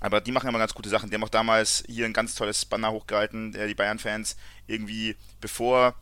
[0.01, 1.09] aber die machen immer ganz gute Sachen.
[1.09, 4.35] Die haben auch damals hier ein ganz tolles Banner hochgehalten, die Bayern-Fans,
[4.67, 5.95] irgendwie bevor,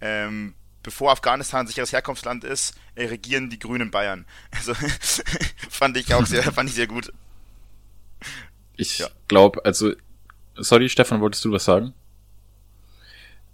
[0.00, 4.26] ähm, bevor Afghanistan ein sicheres Herkunftsland ist, äh, regieren die Grünen Bayern.
[4.52, 4.74] Also
[5.70, 7.12] fand ich auch sehr, fand ich sehr gut.
[8.76, 9.08] Ich Ja.
[9.28, 9.92] glaube, also,
[10.56, 11.94] sorry, Stefan, wolltest du was sagen?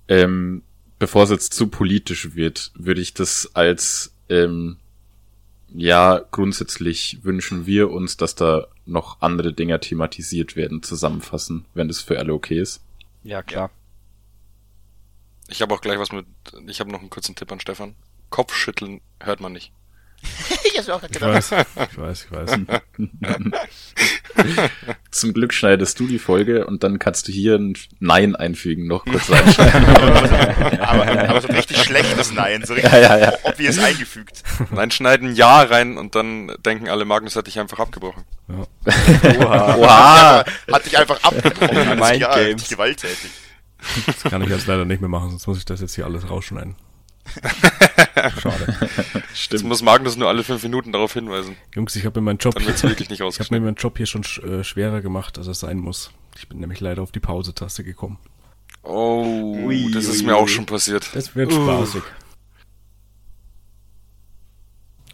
[0.08, 0.62] Ähm,
[1.02, 4.76] bevor es jetzt zu politisch wird, würde ich das als, ähm,
[5.74, 12.02] ja, grundsätzlich wünschen wir uns, dass da noch andere Dinge thematisiert werden, zusammenfassen, wenn das
[12.02, 12.84] für alle okay ist.
[13.24, 13.72] ja, klar.
[15.48, 16.24] Ich habe auch gleich was mit.
[16.68, 17.96] Ich habe noch einen kurzen Tipp an Stefan.
[18.30, 19.72] Kopfschütteln hört man nicht.
[20.72, 21.52] ich hab's mir auch grad Ich gedacht.
[21.52, 22.58] weiß, ich weiß, ich weiß.
[25.10, 29.04] Zum Glück schneidest du die Folge und dann kannst du hier ein Nein einfügen, noch
[29.04, 29.84] kurz reinschneiden.
[30.80, 33.32] aber, aber so ein richtig schlechtes Nein, so richtig ja, ja, ja.
[33.44, 34.42] obvious eingefügt.
[34.70, 38.24] Nein, schneiden Ja rein und dann denken alle, Magnus hat dich einfach abgebrochen.
[38.48, 39.76] Oha.
[39.76, 40.44] Oha!
[40.72, 41.98] Hat dich einfach abgebrochen.
[41.98, 42.68] Mind klar, Games.
[42.68, 43.30] gewalttätig.
[44.06, 46.28] Das kann ich jetzt leider nicht mehr machen, sonst muss ich das jetzt hier alles
[46.30, 46.76] rausschneiden.
[48.40, 48.76] Schade.
[49.14, 49.64] Jetzt Stimmt.
[49.64, 51.56] muss Magnus nur alle fünf Minuten darauf hinweisen.
[51.74, 53.96] Jungs, ich habe mir meinen Job Dann wird's wirklich nicht Ich habe mir meinen Job
[53.96, 56.10] hier schon sch- äh, schwerer gemacht, als es sein muss.
[56.36, 58.18] Ich bin nämlich leider auf die Pause-Taste gekommen.
[58.82, 60.48] Oh, Ui, das ist ui, mir auch ui.
[60.48, 61.10] schon passiert.
[61.14, 62.02] Das wird spaßig.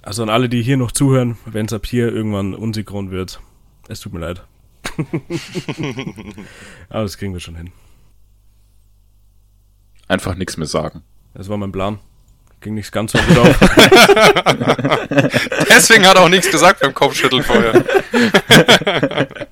[0.02, 3.40] Also an alle, die hier noch zuhören, wenn es ab hier irgendwann unsynchron wird,
[3.88, 4.42] es tut mir leid.
[6.88, 7.70] Aber das kriegen wir schon hin.
[10.06, 11.02] Einfach nichts mehr sagen.
[11.38, 12.00] Das war mein Plan.
[12.60, 13.60] Ging nicht ganz so gut auf.
[15.70, 17.84] Deswegen hat er auch nichts gesagt beim Kopfschütteln vorher.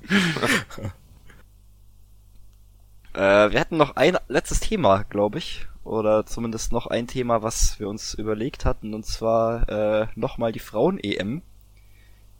[3.14, 5.66] Äh, wir hatten noch ein letztes Thema, glaube ich.
[5.84, 8.92] Oder zumindest noch ein Thema, was wir uns überlegt hatten.
[8.92, 11.40] Und zwar äh, nochmal die Frauen-EM.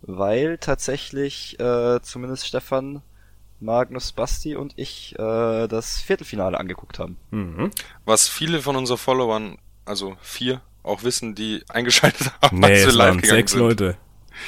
[0.03, 3.01] Weil tatsächlich äh, zumindest Stefan,
[3.61, 7.17] Magnus, Basti und ich äh, das Viertelfinale angeguckt haben.
[7.31, 7.71] mhm.
[8.05, 12.89] Was viele von unseren Followern, also vier, auch wissen, die eingeschaltet haben, Nee, als wir
[12.89, 13.61] es live waren gegangen sechs sind.
[13.61, 13.97] Leute.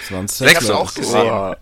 [0.05, 0.79] Es waren Sechs sechs Leute.
[0.81, 1.23] auch gesehen.
[1.23, 1.57] Boah.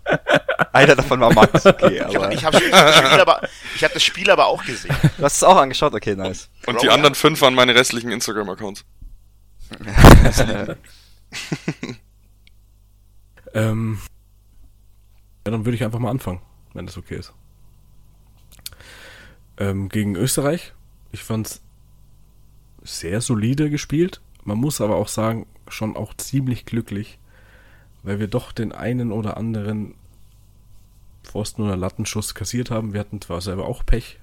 [0.73, 3.41] Einer davon war Max, okay, Ich habe aber ich hab das, Spiel aber,
[3.75, 4.93] ich hab das Spiel aber auch gesehen.
[5.17, 6.49] du hast es auch angeschaut, okay, nice.
[6.65, 6.93] Und Bro, die ja.
[6.93, 8.83] anderen fünf waren meine restlichen Instagram-Accounts.
[13.53, 13.99] Ähm,
[15.45, 16.41] ja, dann würde ich einfach mal anfangen,
[16.77, 17.33] wenn das okay ist.
[19.57, 20.73] Ähm, gegen Österreich,
[21.11, 21.61] ich fand's
[22.83, 24.21] sehr solide gespielt.
[24.43, 27.17] Man muss aber auch sagen, schon auch ziemlich glücklich,
[28.03, 29.95] weil wir doch den einen oder anderen
[31.23, 32.93] Pfosten oder Lattenschuss kassiert haben.
[32.93, 34.19] Wir hatten zwar selber auch Pech,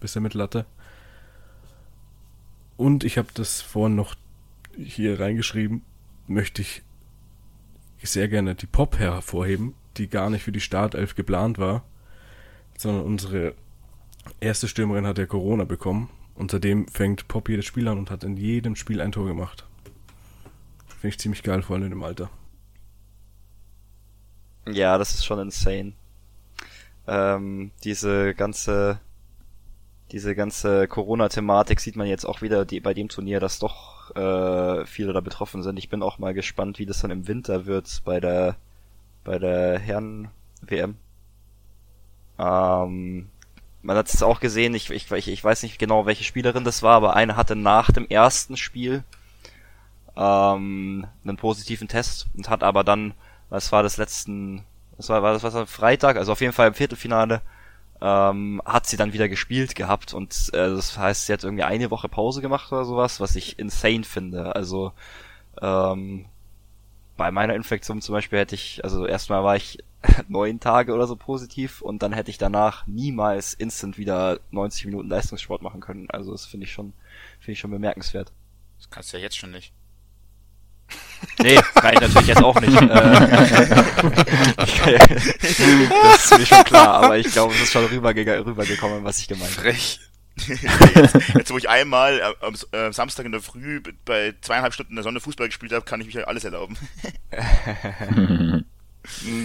[0.00, 0.64] bisher mit Latte.
[2.78, 4.14] Und ich habe das vorhin noch
[4.76, 5.82] hier reingeschrieben,
[6.26, 6.82] möchte ich
[8.02, 11.84] sehr gerne die Pop hervorheben, die gar nicht für die Startelf geplant war,
[12.78, 13.54] sondern unsere
[14.40, 18.24] erste Stürmerin hat ja Corona bekommen und seitdem fängt Pop jedes Spiel an und hat
[18.24, 19.66] in jedem Spiel ein Tor gemacht.
[20.86, 22.30] Finde ich ziemlich geil, vor allem in dem Alter.
[24.66, 25.92] Ja, das ist schon insane.
[27.08, 29.00] Ähm, diese ganze,
[30.12, 34.86] diese ganze Corona-Thematik sieht man jetzt auch wieder die, bei dem Turnier, dass doch äh,
[34.86, 35.78] viele da betroffen sind.
[35.78, 38.56] Ich bin auch mal gespannt, wie das dann im Winter wird bei der,
[39.24, 40.96] bei der Herren-WM.
[42.38, 43.28] Ähm,
[43.82, 46.96] man hat es auch gesehen, ich, ich, ich, weiß nicht genau, welche Spielerin das war,
[46.96, 49.04] aber eine hatte nach dem ersten Spiel
[50.16, 53.14] ähm, einen positiven Test und hat aber dann,
[53.50, 54.64] was war das letzten,
[54.96, 57.40] was war, war das was war Freitag, also auf jeden Fall im Viertelfinale,
[58.00, 61.90] ähm, hat sie dann wieder gespielt gehabt und äh, das heißt, sie hat irgendwie eine
[61.90, 64.54] Woche Pause gemacht oder sowas, was ich insane finde.
[64.54, 64.92] Also
[65.60, 66.26] ähm,
[67.18, 69.78] bei meiner Infektion zum Beispiel hätte ich, also erstmal war ich
[70.28, 75.08] neun Tage oder so positiv und dann hätte ich danach niemals instant wieder 90 Minuten
[75.10, 76.08] Leistungssport machen können.
[76.10, 76.94] Also das finde ich schon,
[77.40, 78.32] finde ich schon bemerkenswert.
[78.78, 79.74] Das kannst du ja jetzt schon nicht.
[81.40, 82.80] Nee, kann ich natürlich jetzt auch nicht.
[84.86, 89.18] Äh, das ist mir schon klar, aber ich glaube, es ist schon rüberge rübergekommen, was
[89.18, 89.72] ich gemeint habe.
[89.72, 90.00] Frech.
[90.46, 94.92] Jetzt, jetzt, wo ich einmal äh, am äh, Samstag in der Früh bei zweieinhalb Stunden
[94.92, 96.76] in der Sonne Fußball gespielt habe, kann ich mich ja alles erlauben.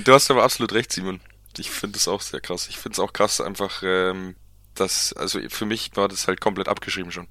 [0.03, 1.21] Du hast aber absolut recht, Simon.
[1.57, 2.67] Ich finde es auch sehr krass.
[2.67, 4.35] Ich finde es auch krass einfach, ähm,
[4.75, 7.27] dass, also für mich war das halt komplett abgeschrieben schon.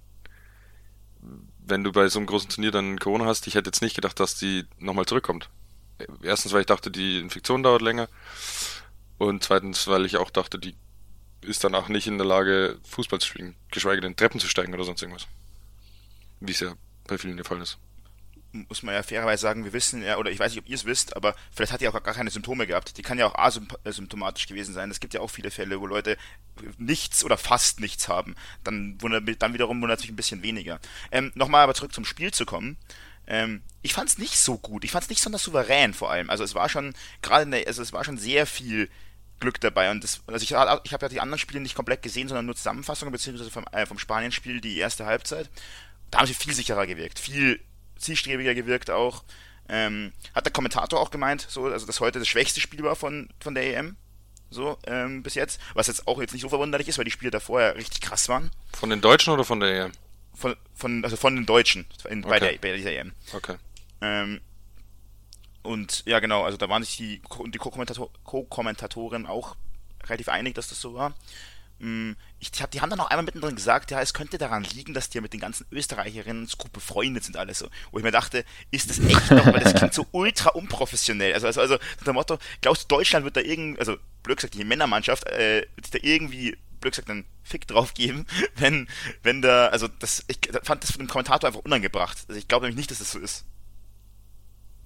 [1.65, 4.19] Wenn du bei so einem großen Turnier dann Corona hast, ich hätte jetzt nicht gedacht,
[4.21, 5.51] dass die nochmal zurückkommt.
[6.23, 8.09] Erstens, weil ich dachte, die Infektion dauert länger.
[9.19, 10.75] Und zweitens, weil ich auch dachte, die
[11.43, 14.85] ist danach nicht in der Lage, Fußball zu spielen, geschweige denn Treppen zu steigen oder
[14.85, 15.27] sonst irgendwas.
[16.41, 16.75] Wie es ja
[17.07, 17.79] bei vielen der Fall ist.
[18.53, 20.85] Muss man ja fairerweise sagen, wir wissen ja, oder ich weiß nicht, ob ihr es
[20.85, 22.99] wisst, aber vielleicht hat die auch gar keine Symptome gehabt.
[22.99, 24.91] Die kann ja auch asymptomatisch gewesen sein.
[24.91, 26.19] Es gibt ja auch viele Fälle, wo Leute
[26.77, 28.37] nichts oder fast nichts haben.
[28.63, 30.81] Dann, wundert, dann wiederum wundert sich ein bisschen weniger.
[31.11, 32.77] Ähm, Nochmal aber zurück zum Spiel zu kommen.
[33.27, 34.85] Ähm, ich fand es nicht so gut.
[34.85, 36.29] Ich fand es nicht besonders souverän vor allem.
[36.29, 38.91] Also es war schon, gerade also es war schon sehr viel
[39.43, 39.91] Glück dabei.
[39.91, 42.57] Und das, also ich, ich habe ja die anderen Spiele nicht komplett gesehen, sondern nur
[42.57, 45.51] Zusammenfassungen, beziehungsweise vom, äh, vom Spanien-Spiel die erste Halbzeit.
[46.11, 47.61] Da haben sie viel sicherer gewirkt, viel
[47.99, 49.25] zielstrebiger gewirkt auch.
[49.69, 53.29] Ähm, hat der Kommentator auch gemeint, so, also dass heute das schwächste Spiel war von,
[53.41, 53.97] von der EM.
[54.51, 55.61] So, ähm, bis jetzt.
[55.75, 58.29] Was jetzt auch jetzt nicht so verwunderlich ist, weil die Spiele davor ja richtig krass
[58.29, 58.51] waren.
[58.75, 59.93] Von den Deutschen oder von der EM?
[60.35, 62.59] Von, von, also von den Deutschen in, bei, Okay.
[62.61, 63.13] der, bei dieser EM.
[63.33, 63.57] Okay.
[64.03, 64.41] Ähm,
[65.63, 67.23] und ja, genau, also da waren sich die,
[67.53, 69.57] die Co-Kommentator- Co-Kommentatoren auch
[70.07, 71.15] relativ einig, dass das so war.
[71.79, 74.95] Mm, Ich hab, die haben dann auch einmal mittendrin gesagt, ja, es könnte daran liegen,
[74.95, 77.69] dass die ja mit den ganzen Österreicherinnen so gut befreundet sind, alles so.
[77.91, 81.33] Wo ich mir dachte, ist das echt noch, weil das klingt so ultra unprofessionell.
[81.35, 84.55] Also, also, also nach dem Motto, glaubst du, Deutschland wird da irgend, also blöd gesagt,
[84.55, 88.89] die Männermannschaft, äh, wird sich da irgendwie, blöd gesagt, einen Fick drauf geben, wenn,
[89.23, 92.19] wenn da, also das, ich fand das von dem Kommentator einfach unangebracht.
[92.29, 93.45] Also ich glaube nämlich nicht, dass das so ist.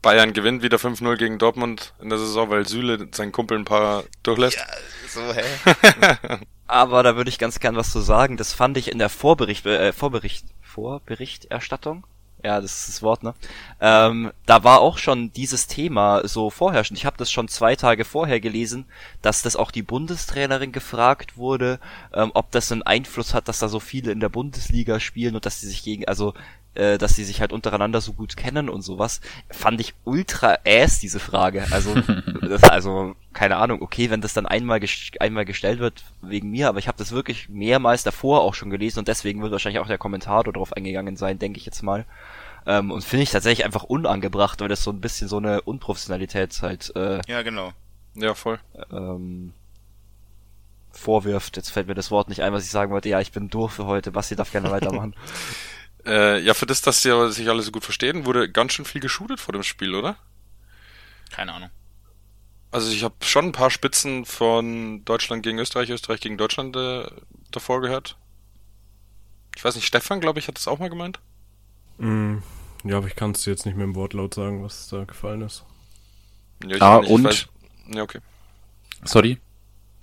[0.02, 4.04] Bayern gewinnt wieder 5-0 gegen Dortmund in der Saison, weil Süle seinen Kumpel ein paar
[4.22, 4.56] durchlässt.
[4.56, 4.64] Ja,
[5.09, 6.38] so, hä?
[6.68, 8.37] Aber da würde ich ganz gern was zu sagen.
[8.37, 12.04] Das fand ich in der Vorbericht, äh, Vorbericht, Vorberichterstattung?
[12.44, 13.35] Ja, das ist das Wort, ne?
[13.80, 16.98] Ähm, da war auch schon dieses Thema so vorherrschend.
[16.98, 18.85] Ich habe das schon zwei Tage vorher gelesen,
[19.22, 21.80] dass das auch die Bundestrainerin gefragt wurde,
[22.12, 25.46] ähm, ob das einen Einfluss hat, dass da so viele in der Bundesliga spielen und
[25.46, 26.35] dass sie sich gegen, also
[26.77, 29.21] äh, dass sie sich halt untereinander so gut kennen und sowas.
[29.51, 31.67] Fand ich ultra ass, diese Frage.
[31.71, 31.95] Also,
[32.43, 36.69] das, also keine Ahnung, okay, wenn das dann einmal, ges- einmal gestellt wird wegen mir,
[36.69, 39.87] aber ich habe das wirklich mehrmals davor auch schon gelesen und deswegen wird wahrscheinlich auch
[39.89, 42.05] der Kommentator darauf eingegangen sein, denke ich jetzt mal.
[42.67, 46.61] Ähm, und finde ich tatsächlich einfach unangebracht, weil das so ein bisschen so eine Unprofessionalität
[46.62, 47.73] halt äh, Ja, genau.
[48.15, 48.59] Ja, voll.
[48.91, 49.53] ähm,
[50.91, 51.57] vorwirft.
[51.57, 53.09] Jetzt fällt mir das Wort nicht ein, was ich sagen wollte.
[53.09, 54.11] Ja, ich bin durch für heute.
[54.12, 55.15] Basti darf gerne weitermachen.
[56.07, 59.01] Äh, ja, für das, dass sie sich alle so gut verstehen, wurde ganz schön viel
[59.01, 60.16] geshootet vor dem Spiel, oder?
[61.31, 61.71] Keine Ahnung.
[62.71, 67.09] Also ich habe schon ein paar Spitzen von Deutschland gegen Österreich, Österreich gegen Deutschland äh,
[67.51, 68.16] davor gehört.
[69.57, 71.19] Ich weiß nicht, Stefan, glaube ich, hat das auch mal gemeint.
[71.99, 72.38] Mm,
[72.85, 75.40] ja, aber ich kann es dir jetzt nicht mehr im Wortlaut sagen, was da gefallen
[75.42, 75.64] ist.
[76.64, 77.27] Ja, ich Ah, nicht, ich und?
[77.27, 77.47] weiß-
[77.95, 78.21] Ja, okay.
[79.05, 79.38] Sorry.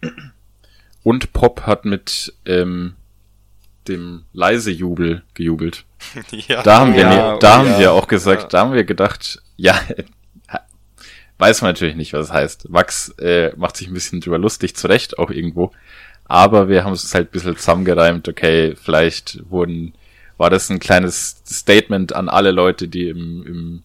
[1.03, 2.95] Und Pop hat mit ähm,
[3.87, 5.85] dem leise Jubel gejubelt.
[6.31, 6.63] ja.
[6.63, 7.79] Da haben wir, Ja, ne, da oh haben ja.
[7.79, 8.47] wir auch gesagt, Ja.
[8.49, 9.79] da haben wir gedacht, ja,
[11.37, 12.69] weiß man natürlich nicht, was es heißt.
[12.69, 15.71] Max äh, macht sich ein bisschen drüber lustig, zu Recht auch irgendwo.
[16.25, 19.93] Aber wir haben es halt ein bisschen zusammengereimt, okay, vielleicht wurden,
[20.37, 23.83] war das ein kleines Statement an alle Leute, die im, im,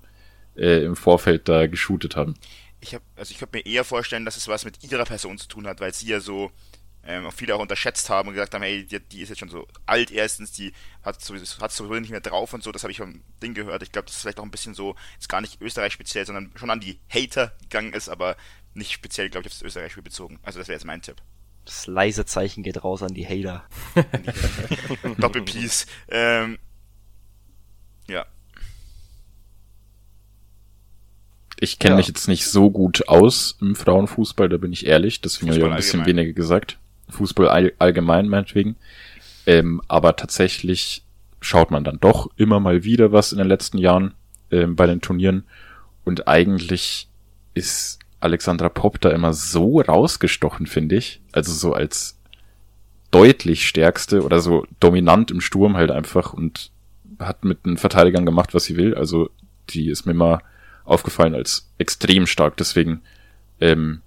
[0.56, 2.34] äh, im Vorfeld da geshootet haben.
[2.80, 5.48] Ich hab, also ich könnte mir eher vorstellen, dass es was mit ihrer Person zu
[5.48, 6.52] tun hat, weil sie ja so
[7.08, 9.48] ähm, auch viele auch unterschätzt haben und gesagt haben, hey, die, die ist jetzt schon
[9.48, 12.92] so alt erstens, die hat sowieso, hat sowieso nicht mehr drauf und so, das habe
[12.92, 13.82] ich vom Ding gehört.
[13.82, 16.52] Ich glaube, das ist vielleicht auch ein bisschen so, jetzt gar nicht Österreich speziell, sondern
[16.54, 18.36] schon an die Hater gegangen ist, aber
[18.74, 20.38] nicht speziell, glaube ich, auf das Österreich-Spiel bezogen.
[20.42, 21.16] Also das wäre jetzt mein Tipp.
[21.64, 23.64] Das leise Zeichen geht raus an die Hater.
[25.18, 25.86] Doppelpiece.
[26.08, 26.58] Ähm,
[28.06, 28.26] ja.
[31.60, 31.96] Ich kenne Ja.
[31.96, 35.64] mich jetzt nicht so gut aus im Frauenfußball, da bin ich ehrlich, deswegen habe ich
[35.64, 36.18] auch ein bisschen allgemein.
[36.24, 36.78] weniger gesagt.
[37.10, 38.76] Fußball all, allgemein meinetwegen.
[39.46, 41.04] Ähm, aber tatsächlich
[41.40, 44.14] schaut man dann doch immer mal wieder was in den letzten Jahren.
[44.50, 45.44] ähm, bei den Turnieren.
[46.04, 47.08] Und eigentlich
[47.54, 51.20] ist Alexandra Popp da immer so rausgestochen, finde ich.
[51.32, 52.18] Also so als
[53.10, 56.70] deutlich stärkste oder so dominant im Sturm halt einfach und
[57.18, 58.94] hat mit den Verteidigern gemacht, was sie will.
[58.94, 59.30] Also
[59.70, 60.40] die ist mir immer
[60.84, 62.56] aufgefallen als extrem stark.
[62.56, 63.02] Deswegen,
[63.60, 64.00] ähm,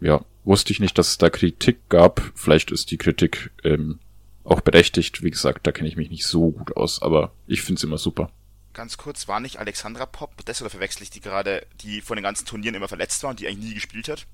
[0.00, 2.32] ja, wusste ich nicht, dass es da Kritik gab.
[2.34, 4.00] Vielleicht ist die Kritik ähm,
[4.44, 5.22] auch berechtigt.
[5.22, 7.98] Wie gesagt, da kenne ich mich nicht so gut aus, aber ich finde es immer
[7.98, 8.30] super.
[8.72, 12.22] Ganz kurz, war nicht Alexandra Pop, das oder verwechsel ich die gerade, die von den
[12.22, 14.26] ganzen Turnieren immer verletzt war und die eigentlich nie gespielt hat?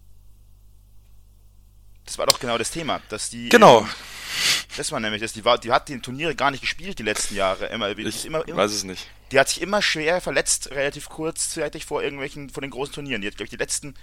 [2.04, 3.48] Das war doch genau das Thema, dass die.
[3.48, 3.80] Genau.
[3.80, 3.88] Eben,
[4.76, 5.32] das war nämlich das.
[5.32, 7.66] Die, war, die hat die Turniere gar nicht gespielt die letzten Jahre.
[7.66, 9.08] Immer, Ich immer, immer, weiß es nicht.
[9.32, 13.22] die hat sich immer schwer verletzt, relativ kurzzeitig vor irgendwelchen, von den großen Turnieren.
[13.22, 13.94] Die hat, glaube ich, die letzten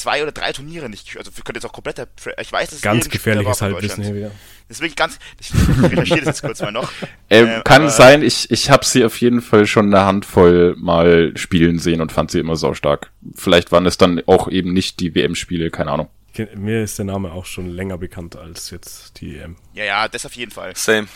[0.00, 1.26] zwei oder drei Turniere nicht gespielt.
[1.26, 1.98] Also wir können jetzt auch komplett,
[2.40, 4.30] ich weiß, dass es Ganz irgendein gefährliches Halbwissen hier wieder.
[4.68, 6.90] Das ist wirklich ganz, ich recherchiere das jetzt kurz mal noch.
[7.28, 11.36] Ähm, Äh, kann sein, ich, ich habe sie auf jeden Fall schon eine Handvoll mal
[11.36, 13.10] spielen sehen und fand sie immer sau stark.
[13.34, 16.08] Vielleicht waren es dann auch eben nicht die WM-Spiele, keine Ahnung.
[16.54, 19.56] Mir ist der Name auch schon länger bekannt als jetzt die EM.
[19.74, 20.72] Ja, ja, das auf jeden Fall.
[20.76, 21.08] Same.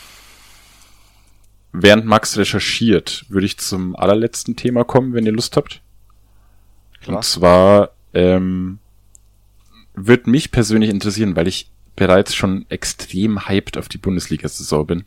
[1.73, 5.81] Während Max recherchiert, würde ich zum allerletzten Thema kommen, wenn ihr Lust habt.
[7.01, 7.17] Klar.
[7.17, 8.79] Und zwar ähm,
[9.95, 15.05] wird mich persönlich interessieren, weil ich bereits schon extrem hyped auf die Bundesliga-Saison bin.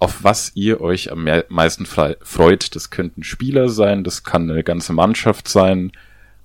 [0.00, 2.74] Auf was ihr euch am me- meisten freut.
[2.74, 5.92] Das könnten Spieler sein, das kann eine ganze Mannschaft sein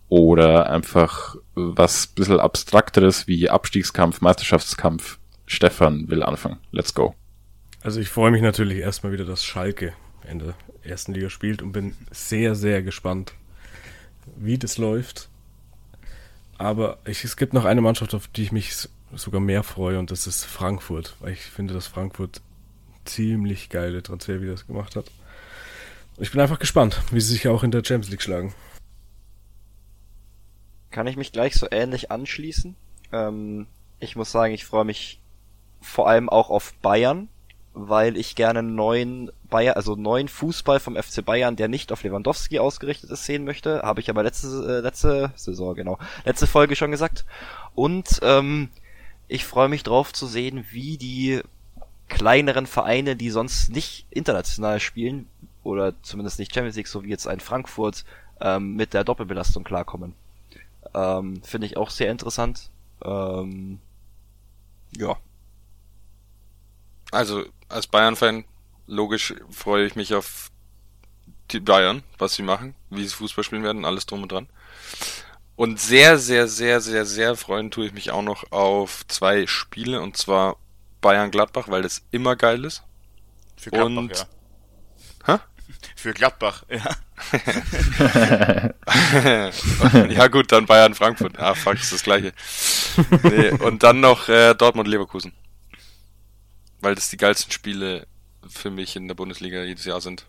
[0.09, 5.19] oder einfach was bisschen abstrakteres wie Abstiegskampf, Meisterschaftskampf.
[5.45, 6.57] Stefan will anfangen.
[6.71, 7.15] Let's go.
[7.81, 9.93] Also ich freue mich natürlich erstmal wieder, dass Schalke
[10.29, 13.33] in der ersten Liga spielt und bin sehr, sehr gespannt,
[14.37, 15.29] wie das läuft.
[16.63, 20.11] Aber ich, es gibt noch eine Mannschaft, auf die ich mich sogar mehr freue und
[20.11, 22.41] das ist Frankfurt, weil ich finde, dass Frankfurt
[23.03, 25.11] ziemlich geile Transfervideos gemacht hat.
[26.19, 28.55] Ich bin einfach gespannt, wie sie sich auch in der Champions League schlagen.
[30.89, 32.77] Kann ich mich gleich so ähnlich anschließen.
[33.11, 33.67] Ähm,
[33.99, 35.19] ich muss sagen, ich freue mich
[35.81, 37.27] vor allem auch auf Bayern,
[37.73, 42.59] weil ich gerne neuen Bayern, also neuen Fußball vom FC Bayern, der nicht auf Lewandowski
[42.59, 43.81] ausgerichtet ist, sehen möchte.
[43.81, 47.25] Habe ich aber letzte äh, letzte Saison genau, letzte Folge schon gesagt.
[47.75, 48.69] Und ähm,
[49.27, 51.41] ich freue mich drauf zu sehen, wie die
[52.09, 55.27] kleineren Vereine, die sonst nicht international spielen
[55.63, 58.05] oder zumindest nicht Champions League, so wie jetzt ein Frankfurt,
[58.41, 60.13] ähm, mit der Doppelbelastung klarkommen.
[60.93, 62.69] Ähm, Finde ich auch sehr interessant.
[63.03, 63.79] Ähm,
[64.97, 65.17] ja.
[67.11, 67.43] Also,
[67.73, 68.45] als Bayern-Fan,
[68.87, 70.51] logisch freue ich mich auf
[71.51, 74.47] die Bayern, was sie machen, wie sie Fußball spielen werden, alles drum und dran.
[75.55, 80.01] Und sehr, sehr, sehr, sehr, sehr freuen tue ich mich auch noch auf zwei Spiele,
[80.01, 80.57] und zwar
[81.01, 82.83] Bayern-Gladbach, weil das immer geil ist.
[83.57, 84.25] Für Gladbach, Und- ja.
[85.35, 85.39] Hä?
[85.95, 86.83] Für Gladbach, ja.
[90.09, 91.37] ja gut, dann Bayern-Frankfurt.
[91.39, 92.33] Ah, fuck, ist das gleiche.
[93.23, 95.33] Nee, und dann noch äh, Dortmund-Leverkusen.
[96.83, 98.05] Weil das die geilsten Spiele
[98.47, 100.25] für mich in der Bundesliga jedes Jahr sind.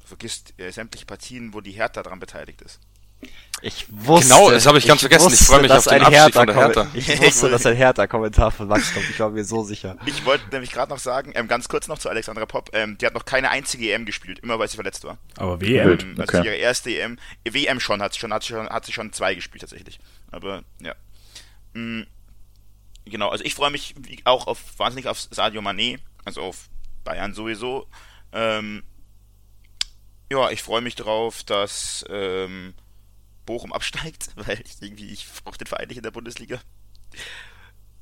[0.00, 2.80] Du vergisst äh, sämtliche Partien, wo die Hertha dran beteiligt ist.
[3.60, 5.26] Ich wusste, Genau, das habe ich ganz vergessen.
[5.26, 6.98] Ich wusste, freue mich auf den ein Abstieg von der Hertha- Hertha.
[7.12, 9.08] Ich wusste, dass ein Hertha-Kommentar von Max kommt.
[9.08, 9.96] Ich war mir so sicher.
[10.06, 13.06] Ich wollte nämlich gerade noch sagen, ähm, ganz kurz noch zu Alexandra Popp, ähm, die
[13.06, 15.18] hat noch keine einzige EM gespielt, immer weil sie verletzt war.
[15.36, 15.98] Aber WM.
[16.00, 16.46] Ähm, also okay.
[16.46, 19.34] ihre erste EM, WM schon, hat sie schon, hat sie schon, hat sie schon zwei
[19.36, 20.00] gespielt tatsächlich.
[20.32, 20.94] Aber ja.
[21.74, 22.02] Mm,
[23.04, 23.94] genau, also ich freue mich
[24.24, 26.68] auch auf wahnsinnig auf Sadio Mané, also auf
[27.04, 27.86] Bayern sowieso.
[28.32, 28.82] Ähm,
[30.30, 32.74] ja, ich freue mich drauf, dass ähm,
[33.44, 36.60] Bochum absteigt, weil ich irgendwie, ich brauche den Verein nicht in der Bundesliga.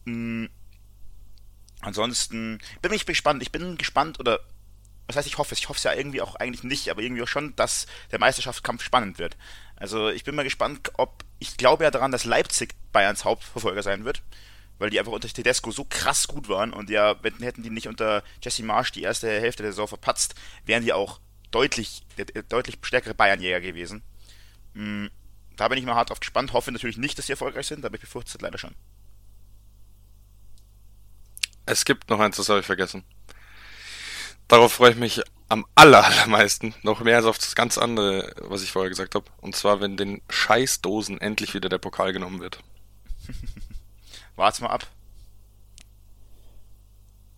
[0.04, 0.46] Mm,
[1.80, 3.42] ansonsten bin ich gespannt.
[3.42, 4.40] Ich bin gespannt oder
[5.06, 5.58] was heißt, ich hoffe es.
[5.58, 8.82] Ich hoffe es ja irgendwie auch eigentlich nicht, aber irgendwie auch schon, dass der Meisterschaftskampf
[8.82, 9.36] spannend wird.
[9.74, 14.04] Also ich bin mal gespannt, ob ich glaube ja daran, dass Leipzig Bayerns Hauptverfolger sein
[14.04, 14.22] wird,
[14.80, 17.88] weil die einfach unter Tedesco so krass gut waren und ja, wenn, hätten die nicht
[17.88, 20.34] unter Jesse Marsch die erste Hälfte der Saison verpatzt,
[20.66, 21.20] wären die auch
[21.52, 22.02] deutlich
[22.50, 24.02] deutlich stärkere Bayernjäger gewesen.
[24.74, 25.06] Mm,
[25.56, 26.52] Da bin ich mal hart drauf gespannt.
[26.54, 28.74] Hoffe natürlich nicht, dass sie erfolgreich sind, aber ich befürchte es leider schon.
[31.64, 33.04] Es gibt noch eins, das habe ich vergessen.
[34.48, 36.74] Darauf freue ich mich am aller, allermeisten.
[36.82, 39.26] Noch mehr als auf das ganz andere, was ich vorher gesagt habe.
[39.38, 42.60] Und zwar, wenn den Scheißdosen endlich wieder der Pokal genommen wird.
[44.40, 44.86] Wart's mal ab.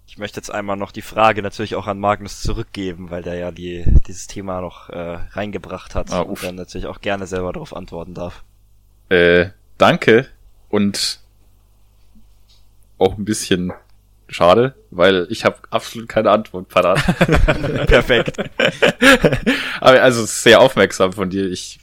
[0.07, 3.51] Ich möchte jetzt einmal noch die Frage natürlich auch an Magnus zurückgeben, weil der ja
[3.51, 7.75] die, dieses Thema noch äh, reingebracht hat Ah, und dann natürlich auch gerne selber darauf
[7.75, 8.45] antworten darf.
[9.09, 10.29] Äh, danke
[10.69, 11.19] und
[12.99, 13.73] auch ein bisschen
[14.29, 17.05] schade, weil ich habe absolut keine Antwort parat.
[17.89, 18.37] Perfekt.
[19.81, 21.51] Aber also sehr aufmerksam von dir.
[21.51, 21.81] Ich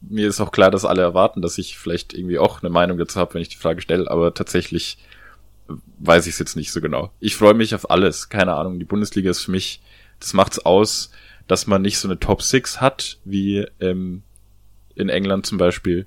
[0.00, 3.18] mir ist auch klar, dass alle erwarten, dass ich vielleicht irgendwie auch eine Meinung dazu
[3.18, 4.98] habe, wenn ich die Frage stelle, aber tatsächlich
[5.98, 7.10] weiß ich es jetzt nicht so genau.
[7.20, 8.78] Ich freue mich auf alles, keine Ahnung.
[8.78, 9.80] Die Bundesliga ist für mich,
[10.20, 11.10] das macht's aus,
[11.46, 14.22] dass man nicht so eine Top 6 hat, wie ähm,
[14.94, 16.06] in England zum Beispiel.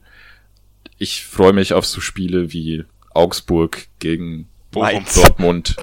[0.98, 5.16] Ich freue mich auf so Spiele wie Augsburg gegen Mainz.
[5.16, 5.76] Dortmund.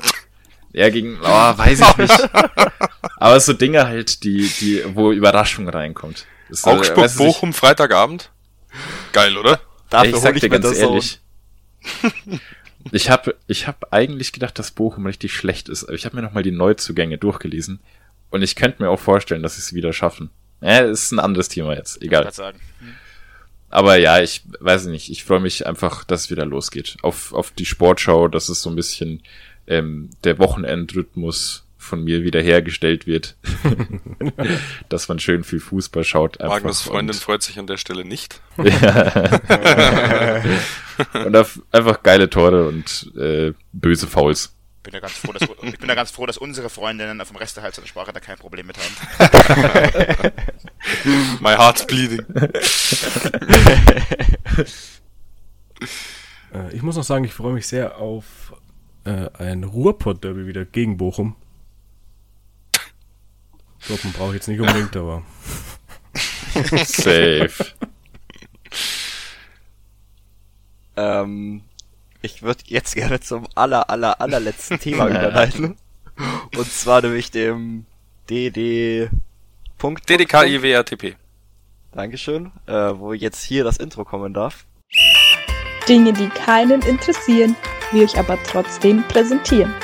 [0.72, 2.30] Ja, gegen, oh, weiß ich nicht.
[3.16, 6.26] Aber so Dinge halt, die, die, wo Überraschung reinkommt.
[6.52, 8.30] Das, äh, weißt Augsburg, du, Bochum, Freitagabend.
[9.12, 9.58] Geil, oder?
[9.88, 11.20] Dafür ich sag ich dir ganz das ehrlich.
[12.90, 15.84] Ich habe ich hab eigentlich gedacht, dass Bochum richtig schlecht ist.
[15.84, 17.80] Aber ich habe mir nochmal die Neuzugänge durchgelesen.
[18.30, 20.28] Und ich könnte mir auch vorstellen, dass sie es wieder schaffen.
[20.60, 22.02] Ja, ist ein anderes Thema jetzt.
[22.02, 22.30] Egal.
[22.32, 22.60] sagen.
[23.70, 25.10] Aber ja, ich weiß nicht.
[25.10, 26.98] Ich freue mich einfach, dass es wieder losgeht.
[27.00, 29.22] Auf, auf die Sportschau, dass es so ein bisschen
[29.66, 33.36] ähm, der Wochenendrhythmus von mir wieder hergestellt wird.
[34.88, 36.38] dass man schön viel Fußball schaut.
[36.40, 38.40] Magnus Freundin Und- freut sich an der Stelle nicht.
[38.62, 40.42] Ja.
[41.24, 44.54] und auf, einfach geile Tore und äh, böse Fouls.
[44.82, 47.56] Bin ja ganz froh, dass, ich bin ja ganz froh, dass unsere Freundinnen vom Rest
[47.56, 50.32] der Halbzeitsprache da kein Problem mit haben.
[51.40, 52.24] My heart's bleeding.
[56.52, 58.54] Äh, ich muss noch sagen, ich freue mich sehr auf
[59.04, 61.36] äh, ein Ruhrpott-Derby wieder gegen Bochum.
[63.88, 65.22] Dortmund brauche ich jetzt nicht unbedingt, aber
[66.84, 67.50] Safe.
[70.96, 71.62] Ähm,
[72.20, 75.76] ich würde jetzt gerne zum aller, aller, allerletzten Thema überleiten.
[76.56, 77.86] Und zwar nämlich dem
[78.28, 79.08] DD.
[79.78, 80.08] Punkt.
[80.08, 81.16] DDK IWRTP.
[81.92, 82.52] Dankeschön.
[82.66, 84.64] Äh, wo jetzt hier das Intro kommen darf.
[85.88, 87.56] Dinge, die keinen interessieren,
[87.90, 89.74] wir euch aber trotzdem präsentieren.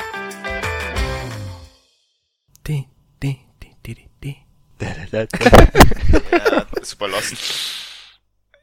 [4.81, 7.35] Ja, super lost.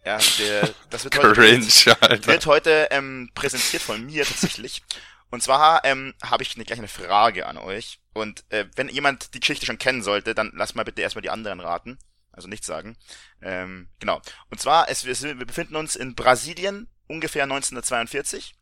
[0.05, 1.67] Ja, der, das wird heute, Cringe,
[1.99, 2.27] Alter.
[2.27, 4.83] wird heute ähm, präsentiert von mir tatsächlich.
[5.31, 7.99] Und zwar ähm, habe ich eine, gleich eine Frage an euch.
[8.13, 11.31] Und äh, wenn jemand die Geschichte schon kennen sollte, dann lasst mal bitte erstmal die
[11.31, 11.97] anderen raten.
[12.31, 12.95] Also nichts sagen.
[13.41, 14.21] Ähm, genau.
[14.49, 18.53] Und zwar, es, wir, wir befinden uns in Brasilien, ungefähr 1942.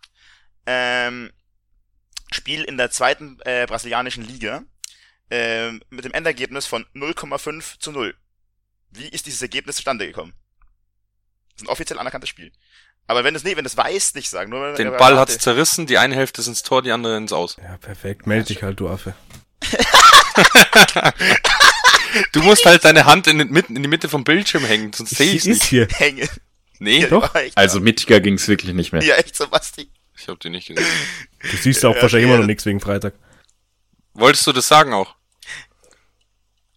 [0.66, 1.32] Ähm,
[2.32, 4.64] Spiel in der zweiten äh, brasilianischen Liga.
[5.36, 8.14] Ähm, mit dem Endergebnis von 0,5 zu 0.
[8.92, 10.34] Wie ist dieses Ergebnis zustande gekommen?
[11.54, 12.52] Das ist ein offiziell anerkanntes Spiel.
[13.08, 14.52] Aber wenn es nee, wenn es weiß, nicht sagen.
[14.52, 17.58] Nur Den Ball hat's zerrissen, die eine Hälfte ist ins Tor, die andere ins Aus.
[17.62, 18.28] Ja, perfekt.
[18.28, 19.16] Meld dich halt, du Affe.
[22.32, 25.16] Du musst halt deine Hand in, den Mitten- in die Mitte vom Bildschirm hängen, sonst
[25.16, 25.64] sehe ich's ist nicht.
[25.64, 25.88] hier.
[25.98, 26.28] hänge.
[26.78, 27.34] Nee, Ja, doch.
[27.56, 29.02] Also mittiger ging's wirklich nicht mehr.
[29.04, 29.90] Ja, echt so, Basti.
[30.16, 30.86] ich hab die nicht gesehen.
[31.50, 32.34] Du siehst auch Ja, wahrscheinlich ja.
[32.34, 33.14] immer noch nichts wegen Freitag.
[34.14, 35.16] Wolltest du das sagen auch?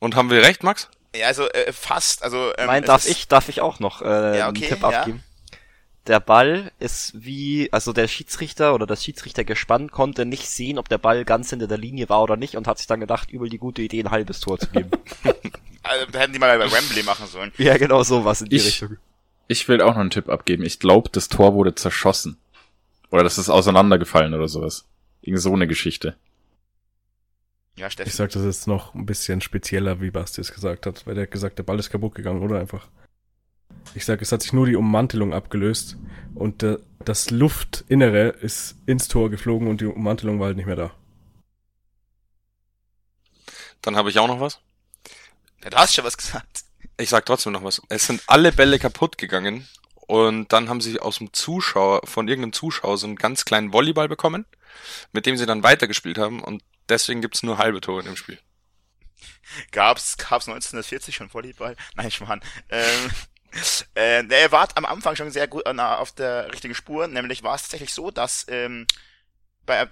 [0.07, 0.89] Und haben wir recht, Max?
[1.15, 2.23] Ja, also äh, fast.
[2.23, 4.89] Also ähm, Nein, darf ich, darf ich auch noch äh, Ja, okay, einen Tipp ja.
[4.89, 5.23] abgeben?
[6.07, 10.99] Der Ball ist wie, also der Schiedsrichter oder das Schiedsrichtergespann konnte nicht sehen, ob der
[10.99, 13.59] Ball ganz hinter der Linie war oder nicht und hat sich dann gedacht, übel die
[13.59, 14.91] gute Idee, ein halbes Tor zu geben.
[15.89, 17.53] Also, da hätten die mal bei Wembley machen sollen.
[17.59, 18.97] ja, genau sowas in die Ich- Richtung.
[19.47, 20.65] Ich will auch noch einen Tipp abgeben.
[20.65, 22.39] Ich glaube, das Tor wurde zerschossen.
[23.13, 24.85] Oder das ist auseinandergefallen oder sowas.
[25.23, 26.17] Irgend so eine Geschichte.
[27.77, 28.09] Ja, Steffen.
[28.09, 31.25] Ich sag das jetzt noch ein bisschen spezieller, wie Basti es gesagt hat, weil der
[31.25, 32.89] hat gesagt, der Ball ist kaputt gegangen, oder einfach.
[33.95, 35.97] Ich sag, es hat sich nur die Ummantelung abgelöst
[36.35, 40.77] und äh, das Luftinnere ist ins Tor geflogen und die Ummantelung war halt nicht mehr
[40.77, 40.95] da.
[43.83, 44.59] Dann habe ich auch noch was.
[45.63, 46.65] Ja, du hast schon was gesagt.
[46.97, 47.83] Ich sag trotzdem noch was.
[47.91, 49.69] Es sind alle Bälle kaputt gegangen
[50.07, 54.09] und dann haben sie aus dem Zuschauer, von irgendeinem Zuschauer so einen ganz kleinen Volleyball
[54.09, 54.47] bekommen,
[55.13, 58.39] mit dem sie dann weitergespielt haben und deswegen gibt's nur halbe Tore in dem Spiel.
[59.71, 61.77] Gab's, gab's 1940 schon Volleyball?
[61.95, 62.43] Nein, Schmarrn.
[62.69, 63.11] Ähm,
[63.95, 67.07] äh, er war am Anfang schon sehr gut äh, na, auf der richtigen Spur.
[67.07, 68.87] Nämlich war es tatsächlich so, dass ähm,
[69.65, 69.85] bei,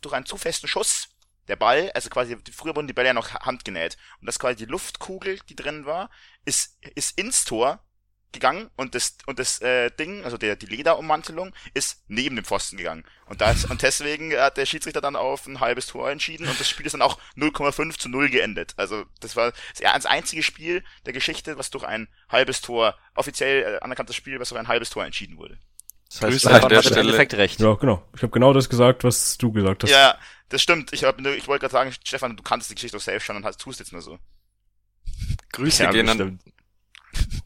[0.00, 1.08] durch einen zu festen Schuss
[1.48, 3.96] der Ball, also quasi, früher wurden die Bälle ja noch handgenäht.
[4.20, 6.10] Und das quasi die Luftkugel, die drin war,
[6.44, 7.84] ist, ist ins Tor
[8.32, 12.76] gegangen und das und das äh, Ding, also der die Lederummantelung, ist neben dem Pfosten
[12.76, 13.04] gegangen.
[13.26, 16.68] Und das und deswegen hat der Schiedsrichter dann auf ein halbes Tor entschieden und das
[16.68, 18.74] Spiel ist dann auch 0,5 zu 0 geendet.
[18.76, 23.78] Also das war das einzige Spiel der Geschichte, was durch ein halbes Tor offiziell äh,
[23.80, 25.58] anerkanntes Spiel, was durch ein halbes Tor entschieden wurde.
[26.08, 27.00] Das heißt, Grüße an der hat im Stelle.
[27.00, 27.60] Endeffekt recht.
[27.60, 28.06] Ja, genau.
[28.14, 29.90] Ich habe genau das gesagt, was du gesagt hast.
[29.90, 30.18] Ja,
[30.50, 30.92] das stimmt.
[30.92, 33.44] Ich hab, ich wollte gerade sagen, Stefan, du kanntest die Geschichte doch selbst schon und
[33.44, 34.18] hast, tust jetzt nur so.
[35.52, 36.38] Grüße Ja, gehen an.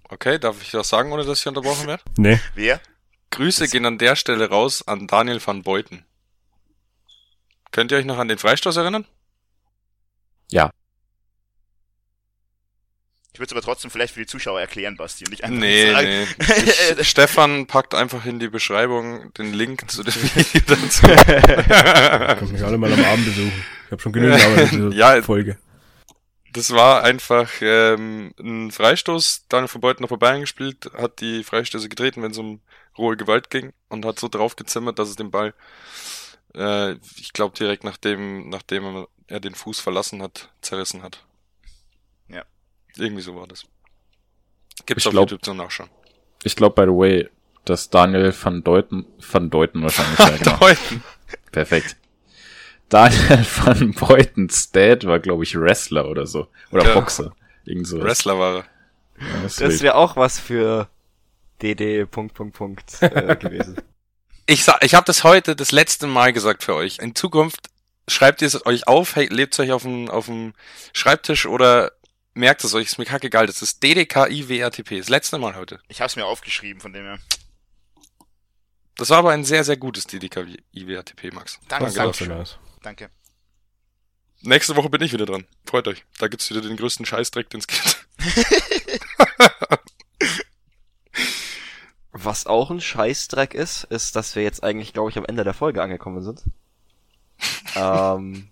[0.08, 2.02] Okay, darf ich das sagen, ohne dass ich unterbrochen werde?
[2.16, 2.40] Nee.
[2.54, 2.80] Wer?
[3.30, 6.04] Grüße gehen an der Stelle raus an Daniel van Beuten.
[7.72, 9.04] Könnt ihr euch noch an den Freistoß erinnern?
[10.50, 10.70] Ja.
[13.32, 15.92] Ich würde es aber trotzdem vielleicht für die Zuschauer erklären, Basti, und nicht einfach Nee,
[15.92, 16.08] sagen.
[16.08, 16.26] nee.
[17.00, 21.06] Ich, Stefan packt einfach in die Beschreibung den Link zu dem Video dazu.
[22.38, 23.64] Könnt mich alle mal am Abend besuchen.
[23.86, 25.22] Ich habe schon genügend Arbeit in dieser Ja.
[25.22, 25.58] Folge.
[26.56, 29.44] Das war einfach ähm, ein Freistoß.
[29.48, 32.60] Daniel von Beuthen noch bei Bayern gespielt, hat die Freistöße getreten, wenn es um
[32.96, 35.52] rohe Gewalt ging und hat so drauf gezimmert, dass es den Ball,
[36.54, 41.24] äh, ich glaube direkt nachdem, nachdem er den Fuß verlassen hat, zerrissen hat.
[42.28, 42.42] Ja.
[42.96, 43.64] Irgendwie so war das.
[44.86, 45.90] Gibt's Ich auf glaub- YouTube zum Nachschauen.
[46.42, 47.28] Ich glaube, by the way,
[47.66, 50.56] dass Daniel van Deuten, van Deuten wahrscheinlich, genau.
[50.58, 51.02] Deuten.
[51.52, 51.96] Perfekt.
[52.88, 56.48] Daniel van Beutens Dad war, glaube ich, Wrestler oder so.
[56.70, 56.94] Oder Ja.
[56.94, 57.34] Boxer.
[57.64, 58.00] Irgend so.
[58.00, 58.64] Wrestler war er.
[59.18, 60.88] Ja, das wäre auch was für
[61.62, 63.76] DD Punkt Punkt Punkt äh, gewesen.
[64.46, 66.98] Ich sag, ich habe das heute das letzte Mal gesagt für euch.
[66.98, 67.68] In Zukunft
[68.08, 70.52] schreibt ihr es euch auf, hey, lebt es euch auf dem, auf dem
[70.92, 71.92] Schreibtisch oder
[72.34, 73.46] merkt es euch, ist mir kackegal.
[73.46, 74.98] Das ist DDKIWRTP.
[74.98, 75.80] Das letzte Mal heute.
[75.88, 77.18] Ich habe es mir aufgeschrieben, von dem her.
[78.96, 81.58] Das war aber ein sehr, sehr gutes DDKIWRTP, Max.
[81.68, 82.44] Danke, Danke dafür.
[82.86, 83.10] Danke.
[84.42, 85.44] Nächste Woche bin ich wieder dran.
[85.64, 86.04] Freut euch.
[86.18, 88.06] Da gibt's wieder den größten Scheißdreck, den es gibt.
[92.12, 95.52] Was auch ein Scheißdreck ist, ist, dass wir jetzt eigentlich, glaube ich, am Ende der
[95.52, 96.44] Folge angekommen sind.
[97.74, 98.50] ähm,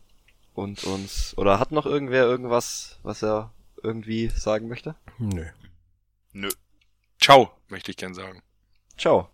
[0.52, 3.52] und uns, oder hat noch irgendwer irgendwas, was er
[3.84, 4.96] irgendwie sagen möchte?
[5.18, 5.46] Nö.
[6.32, 6.50] Nö,
[7.20, 8.42] Ciao, möchte ich gern sagen.
[8.98, 9.30] Ciao.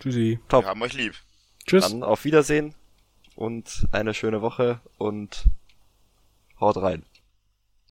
[0.00, 0.40] Tschüssi.
[0.48, 0.64] Top.
[0.64, 1.14] wir haben euch lieb.
[1.64, 1.88] Tschüss.
[1.88, 2.74] Dann auf Wiedersehen
[3.36, 5.44] und eine schöne Woche und
[6.60, 7.04] haut rein.